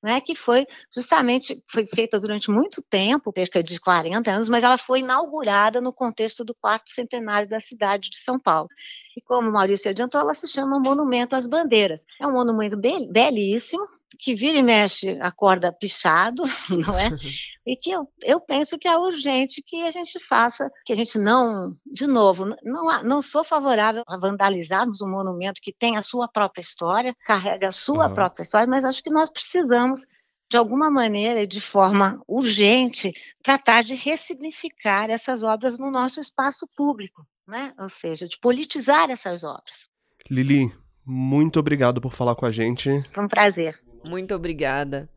né, 0.03 0.21
que 0.21 0.35
foi 0.35 0.67
justamente 0.95 1.63
foi 1.71 1.87
feita 1.87 2.21
durante 2.21 2.51
muito 2.51 2.83
tempo, 2.83 3.33
cerca 3.35 3.63
de 3.63 3.79
40 3.79 4.31
anos, 4.31 4.49
mas 4.49 4.65
ela 4.65 4.79
foi 4.79 5.01
inaugurada 5.01 5.81
no 5.81 5.93
contexto 5.93 6.45
do 6.45 6.55
quarto 6.55 6.91
centenário 6.91 7.49
da 7.49 7.61
cidade 7.61 8.11
de 8.11 8.19
São 8.19 8.39
Paulo. 8.39 8.69
E 9.17 9.21
como 9.21 9.49
o 9.49 9.53
Maurício 9.53 9.91
adiantou, 9.91 10.21
ela 10.21 10.35
se 10.35 10.47
chama 10.49 10.79
Monumento 10.79 11.37
às 11.37 11.47
Bandeiras. 11.47 12.05
É 12.21 12.27
um 12.27 12.33
monumento 12.33 12.77
belíssimo, 12.77 13.87
que 14.19 14.35
vira 14.35 14.59
e 14.59 14.63
mexe 14.63 15.19
acorda 15.21 15.73
pichado, 15.73 16.45
não 16.71 16.99
é? 16.99 17.11
E 17.67 17.77
que 17.77 17.91
eu, 17.91 18.07
eu 18.23 18.39
penso 18.39 18.77
que 18.79 18.87
é 18.87 18.95
urgente 18.95 19.63
que 19.67 19.85
a 19.85 19.91
gente 19.91 20.21
faça, 20.21 20.71
que 20.85 20.93
a 20.93 20.97
gente 20.97 21.19
não, 21.19 21.75
de 21.87 22.07
novo, 22.07 22.55
não, 22.63 23.03
não 23.03 23.23
sou 23.23 23.43
favorável 23.43 24.03
a 24.07 24.19
vandalizarmos 24.19 25.01
um 25.01 25.09
monumento 25.09 25.63
que 25.63 25.73
tem 25.73 25.97
a 25.97 26.03
sua 26.03 26.29
própria 26.29 26.61
história, 26.61 27.17
carrega 27.25 27.69
a 27.69 27.73
sua 27.73 28.09
uhum. 28.09 28.15
própria 28.15 28.43
história, 28.43 28.67
mas 28.67 28.85
acho 28.85 29.03
que 29.03 29.09
nós 29.09 29.31
precisamos 29.31 30.03
de 30.51 30.57
alguma 30.57 30.91
maneira 30.91 31.43
e 31.43 31.47
de 31.47 31.61
forma 31.61 32.23
urgente, 32.29 33.13
tratar 33.43 33.83
de 33.83 33.95
ressignificar 33.95 35.11
essas 35.11 35.43
obras 35.43 35.79
no 35.79 35.91
nosso 35.91 36.21
espaço 36.21 36.69
público, 36.77 37.27
né? 37.49 37.73
ou 37.79 37.89
seja, 37.89 38.29
de 38.29 38.39
politizar 38.39 39.11
essas 39.11 39.43
obras. 39.43 39.89
Lili, 40.31 40.71
muito 41.05 41.59
obrigado 41.59 42.01
por 42.01 42.13
falar 42.13 42.35
com 42.35 42.47
a 42.47 42.51
gente. 42.51 43.03
Foi 43.13 43.25
um 43.25 43.29
prazer. 43.29 43.79
Muito 44.05 44.35
obrigada. 44.35 45.09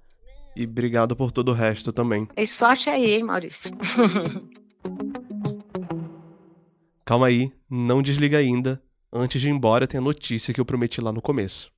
E 0.55 0.65
obrigado 0.65 1.15
por 1.15 1.31
todo 1.31 1.49
o 1.49 1.53
resto 1.53 1.93
também. 1.93 2.27
E 2.35 2.47
sorte 2.47 2.89
aí, 2.89 3.15
hein, 3.15 3.23
Maurício. 3.23 3.71
Calma 7.05 7.27
aí, 7.27 7.51
não 7.69 8.01
desliga 8.01 8.37
ainda. 8.37 8.81
Antes 9.13 9.39
de 9.39 9.47
ir 9.47 9.51
embora, 9.51 9.87
tem 9.87 9.99
a 9.99 10.01
notícia 10.01 10.53
que 10.53 10.59
eu 10.59 10.65
prometi 10.65 10.99
lá 10.99 11.13
no 11.13 11.21
começo. 11.21 11.71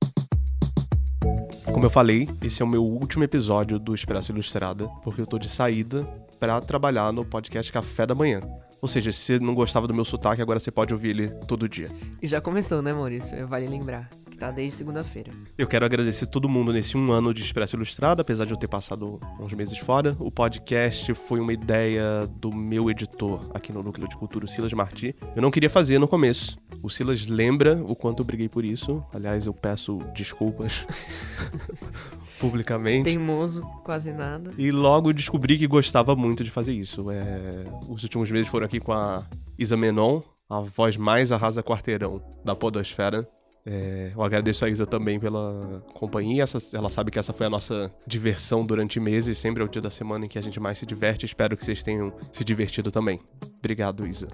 Como 1.72 1.84
eu 1.84 1.90
falei, 1.90 2.28
esse 2.42 2.62
é 2.62 2.64
o 2.64 2.68
meu 2.68 2.82
último 2.82 3.22
episódio 3.22 3.78
do 3.78 3.94
Expresso 3.94 4.32
Ilustrada, 4.32 4.88
porque 5.04 5.20
eu 5.20 5.26
tô 5.26 5.38
de 5.38 5.48
saída 5.48 6.04
para 6.40 6.60
trabalhar 6.60 7.12
no 7.12 7.24
podcast 7.24 7.70
Café 7.70 8.06
da 8.06 8.14
Manhã. 8.14 8.40
Ou 8.82 8.88
seja, 8.88 9.12
se 9.12 9.20
você 9.20 9.38
não 9.38 9.54
gostava 9.54 9.86
do 9.86 9.94
meu 9.94 10.04
sotaque, 10.04 10.42
agora 10.42 10.58
você 10.58 10.70
pode 10.70 10.92
ouvir 10.92 11.10
ele 11.10 11.28
todo 11.46 11.68
dia. 11.68 11.92
E 12.20 12.26
já 12.26 12.40
começou, 12.40 12.82
né, 12.82 12.92
Maurício? 12.92 13.46
Vale 13.46 13.68
lembrar 13.68 14.08
tá? 14.40 14.50
Desde 14.50 14.78
segunda-feira. 14.78 15.30
Eu 15.56 15.68
quero 15.68 15.84
agradecer 15.84 16.26
todo 16.26 16.48
mundo 16.48 16.72
nesse 16.72 16.96
um 16.96 17.12
ano 17.12 17.34
de 17.34 17.42
Expresso 17.42 17.76
Ilustrado, 17.76 18.22
apesar 18.22 18.46
de 18.46 18.52
eu 18.52 18.56
ter 18.56 18.68
passado 18.68 19.20
uns 19.38 19.52
meses 19.52 19.76
fora. 19.78 20.16
O 20.18 20.30
podcast 20.30 21.12
foi 21.12 21.38
uma 21.38 21.52
ideia 21.52 22.26
do 22.36 22.50
meu 22.50 22.90
editor 22.90 23.50
aqui 23.52 23.70
no 23.70 23.82
Núcleo 23.82 24.08
de 24.08 24.16
Cultura, 24.16 24.46
o 24.46 24.48
Silas 24.48 24.72
Marti. 24.72 25.14
Eu 25.36 25.42
não 25.42 25.50
queria 25.50 25.68
fazer 25.68 25.98
no 25.98 26.08
começo. 26.08 26.58
O 26.82 26.88
Silas 26.88 27.26
lembra 27.26 27.84
o 27.84 27.94
quanto 27.94 28.22
eu 28.22 28.24
briguei 28.24 28.48
por 28.48 28.64
isso. 28.64 29.04
Aliás, 29.14 29.44
eu 29.46 29.52
peço 29.52 29.98
desculpas. 30.14 30.86
publicamente. 32.40 33.04
Teimoso, 33.04 33.60
quase 33.84 34.10
nada. 34.14 34.50
E 34.56 34.70
logo 34.70 35.12
descobri 35.12 35.58
que 35.58 35.66
gostava 35.66 36.16
muito 36.16 36.42
de 36.42 36.50
fazer 36.50 36.72
isso. 36.72 37.10
É... 37.10 37.66
Os 37.86 38.02
últimos 38.02 38.30
meses 38.30 38.48
foram 38.48 38.64
aqui 38.64 38.80
com 38.80 38.94
a 38.94 39.22
Isa 39.58 39.76
Menon, 39.76 40.22
a 40.48 40.60
voz 40.60 40.96
mais 40.96 41.30
arrasa 41.30 41.62
quarteirão 41.62 42.22
da 42.42 42.56
podosfera 42.56 43.28
É, 43.64 44.12
eu 44.14 44.22
agradeço 44.22 44.64
a 44.64 44.68
Isa 44.68 44.86
também 44.86 45.20
pela 45.20 45.82
companhia. 45.94 46.42
Essa, 46.42 46.58
ela 46.76 46.88
sabe 46.88 47.10
que 47.10 47.18
essa 47.18 47.32
foi 47.32 47.46
a 47.46 47.50
nossa 47.50 47.92
diversão 48.06 48.64
durante 48.64 48.98
meses. 48.98 49.38
Sempre 49.38 49.62
é 49.62 49.66
o 49.66 49.68
dia 49.68 49.82
da 49.82 49.90
semana 49.90 50.24
em 50.24 50.28
que 50.28 50.38
a 50.38 50.42
gente 50.42 50.58
mais 50.58 50.78
se 50.78 50.86
diverte. 50.86 51.26
Espero 51.26 51.56
que 51.56 51.64
vocês 51.64 51.82
tenham 51.82 52.12
se 52.32 52.44
divertido 52.44 52.90
também. 52.90 53.20
Obrigado, 53.58 54.06
Isa. 54.06 54.28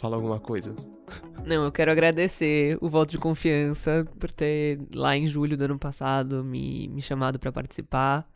Fala 0.00 0.16
alguma 0.16 0.40
coisa. 0.40 0.74
Não, 1.46 1.64
eu 1.64 1.72
quero 1.72 1.90
agradecer 1.90 2.76
o 2.80 2.88
voto 2.88 3.10
de 3.10 3.18
confiança 3.18 4.06
por 4.18 4.32
ter, 4.32 4.80
lá 4.94 5.16
em 5.16 5.26
julho 5.26 5.56
do 5.56 5.64
ano 5.64 5.78
passado, 5.78 6.42
me, 6.42 6.88
me 6.88 7.00
chamado 7.00 7.38
para 7.38 7.52
participar. 7.52 8.28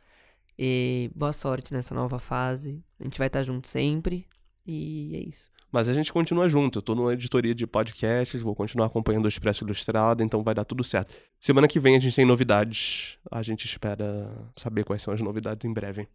E 0.59 1.11
boa 1.15 1.33
sorte 1.33 1.73
nessa 1.73 1.95
nova 1.95 2.19
fase. 2.19 2.83
A 2.99 3.05
gente 3.05 3.19
vai 3.19 3.27
estar 3.27 3.43
junto 3.43 3.67
sempre. 3.67 4.27
E 4.67 5.17
é 5.17 5.29
isso. 5.29 5.51
Mas 5.73 5.89
a 5.89 5.95
gente 5.95 6.13
continua 6.13 6.49
junto. 6.49 6.79
Eu 6.79 6.83
tô 6.83 6.95
numa 6.95 7.13
editoria 7.13 7.55
de 7.55 7.67
podcasts, 7.67 8.41
vou 8.43 8.55
continuar 8.55 8.87
acompanhando 8.87 9.25
o 9.25 9.29
Expresso 9.29 9.65
Ilustrado, 9.65 10.23
então 10.23 10.43
vai 10.43 10.55
dar 10.55 10.65
tudo 10.65 10.83
certo. 10.83 11.15
Semana 11.39 11.69
que 11.69 11.79
vem 11.79 11.97
a 11.97 11.99
gente 11.99 12.17
tem 12.17 12.25
novidades. 12.25 13.19
A 13.31 13.43
gente 13.43 13.65
espera 13.67 14.31
saber 14.57 14.85
quais 14.85 15.03
são 15.03 15.15
as 15.15 15.21
novidades 15.21 15.65
em 15.65 15.73
breve. 15.73 16.09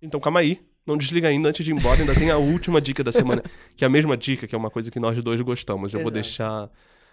Então 0.00 0.20
calma 0.20 0.40
aí, 0.40 0.60
não 0.86 0.96
desliga 0.96 1.28
ainda 1.28 1.48
antes 1.48 1.64
de 1.64 1.70
ir 1.70 1.74
embora, 1.74 2.00
ainda 2.00 2.14
tem 2.14 2.30
a 2.30 2.36
última 2.36 2.80
dica 2.80 3.02
da 3.02 3.12
semana, 3.12 3.42
que 3.76 3.84
é 3.84 3.86
a 3.86 3.90
mesma 3.90 4.16
dica, 4.16 4.46
que 4.46 4.54
é 4.54 4.58
uma 4.58 4.70
coisa 4.70 4.90
que 4.90 5.00
nós 5.00 5.22
dois 5.22 5.40
gostamos. 5.40 5.92
Eu 5.92 6.00
Exato. 6.00 6.02
vou 6.02 6.10
deixar 6.10 6.70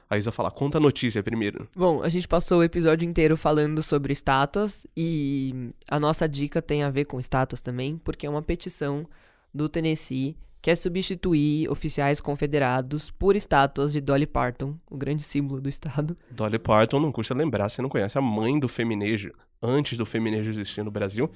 a 0.10 0.18
Isa 0.18 0.32
falar. 0.32 0.52
Conta 0.52 0.78
a 0.78 0.82
notícia 0.82 1.24
primeiro. 1.24 1.70
Bom, 1.74 2.04
a 2.04 2.10
gente 2.10 2.28
passou 2.28 2.60
o 2.60 2.64
episódio 2.64 3.08
inteiro 3.08 3.38
falando 3.38 3.82
sobre 3.82 4.12
estátuas 4.12 4.86
e 4.96 5.72
a 5.90 6.00
nossa 6.00 6.28
dica 6.28 6.62
tem 6.62 6.84
a 6.84 6.90
ver 6.90 7.06
com 7.06 7.18
estátuas 7.18 7.62
também, 7.62 7.98
porque 7.98 8.26
é 8.26 8.30
uma 8.30 8.42
petição 8.42 9.08
do 9.54 9.70
Tennessee 9.70 10.36
quer 10.62 10.76
substituir 10.76 11.70
oficiais 11.70 12.22
confederados 12.22 13.10
por 13.10 13.36
estátuas 13.36 13.92
de 13.92 14.00
Dolly 14.00 14.28
Parton, 14.28 14.76
o 14.90 14.98
grande 14.98 15.24
símbolo 15.24 15.60
do 15.60 15.68
estado. 15.68 16.16
Dolly 16.30 16.60
Parton, 16.60 17.00
não 17.00 17.12
custa 17.12 17.34
lembrar, 17.34 17.70
você 17.70 17.82
não 17.82 17.90
conhece 17.90 18.18
a 18.18 18.22
mãe 18.22 18.60
do 18.60 18.68
feminejo, 18.68 19.32
antes 19.62 19.98
do 19.98 20.06
feminejo 20.06 20.50
existir 20.50 20.84
no 20.84 20.92
Brasil, 20.92 21.30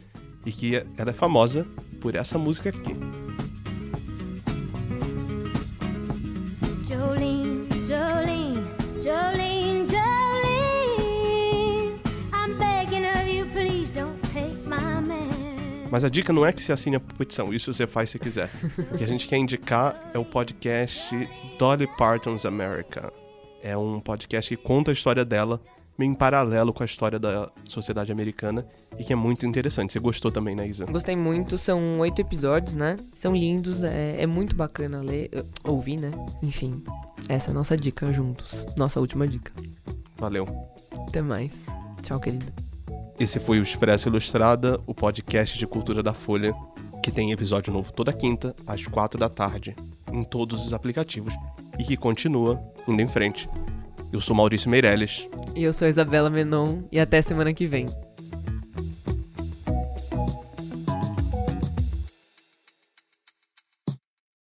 e 0.46 0.52
que 0.52 0.76
ela 0.98 1.10
é 1.10 1.14
famosa 1.14 1.66
por 2.00 2.16
essa 2.16 2.38
música 2.38 2.70
aqui. 2.70 3.45
Mas 15.96 16.04
a 16.04 16.10
dica 16.10 16.34
não 16.34 16.46
é 16.46 16.52
que 16.52 16.62
você 16.62 16.74
assine 16.74 16.98
a 16.98 17.00
petição, 17.00 17.54
isso 17.54 17.74
você 17.74 17.88
faz 17.88 18.10
se 18.10 18.20
quiser. 18.20 18.50
o 18.92 18.98
que 18.98 19.04
a 19.06 19.08
gente 19.08 19.30
quer 19.30 19.38
indicar 19.38 20.12
é 20.14 20.20
o 20.20 20.26
podcast 20.26 21.16
Dolly 21.58 21.88
Parton's 21.88 22.46
America. 22.46 23.14
É 23.64 23.78
um 23.78 24.02
podcast 24.02 24.54
que 24.54 24.62
conta 24.62 24.92
a 24.92 24.94
história 24.94 25.24
dela, 25.24 25.62
meio 25.98 26.12
em 26.12 26.14
paralelo 26.14 26.74
com 26.74 26.84
a 26.84 26.86
história 26.86 27.18
da 27.18 27.50
sociedade 27.64 28.12
americana, 28.12 28.68
e 29.00 29.06
que 29.06 29.14
é 29.14 29.16
muito 29.16 29.46
interessante. 29.46 29.94
Você 29.94 30.00
gostou 30.00 30.30
também, 30.30 30.54
né, 30.54 30.68
Isa? 30.68 30.86
Gostei 30.86 31.16
muito, 31.16 31.58
são 31.58 32.00
oito 32.00 32.20
episódios, 32.20 32.76
né? 32.76 32.98
São 33.14 33.34
lindos, 33.34 33.82
é, 33.82 34.22
é 34.22 34.28
muito 34.28 34.54
bacana 34.54 35.00
ler, 35.00 35.30
ouvir, 35.64 35.96
né? 35.96 36.12
Enfim, 36.44 36.84
essa 37.30 37.52
é 37.52 37.52
a 37.52 37.54
nossa 37.54 37.78
dica 37.78 38.12
juntos. 38.12 38.66
Nossa 38.78 39.00
última 39.00 39.26
dica. 39.26 39.54
Valeu. 40.18 40.46
Até 41.08 41.22
mais. 41.22 41.66
Tchau, 42.02 42.20
querido. 42.20 42.75
Esse 43.18 43.40
foi 43.40 43.60
o 43.60 43.64
Expresso 43.64 44.10
Ilustrada, 44.10 44.78
o 44.86 44.94
podcast 44.94 45.58
de 45.58 45.66
cultura 45.66 46.04
da 46.04 46.14
Folha, 46.14 46.54
que 47.02 47.10
tem 47.10 47.32
episódio 47.32 47.72
novo 47.72 47.94
toda 47.94 48.12
quinta, 48.12 48.54
às 48.68 48.86
quatro 48.86 49.18
da 49.18 49.30
tarde, 49.30 49.74
em 50.12 50.22
todos 50.22 50.66
os 50.68 50.74
aplicativos, 50.74 51.34
e 51.80 51.84
que 51.86 51.96
continua 51.96 52.62
indo 52.86 53.02
em 53.02 53.08
frente. 53.08 53.50
Eu 54.12 54.20
sou 54.20 54.36
Maurício 54.36 54.70
Meirelles. 54.70 55.30
E 55.56 55.64
eu 55.64 55.72
sou 55.72 55.88
Isabela 55.88 56.30
Menon, 56.30 56.84
e 56.92 57.00
até 57.00 57.22
semana 57.22 57.54
que 57.54 57.66
vem. 57.66 57.86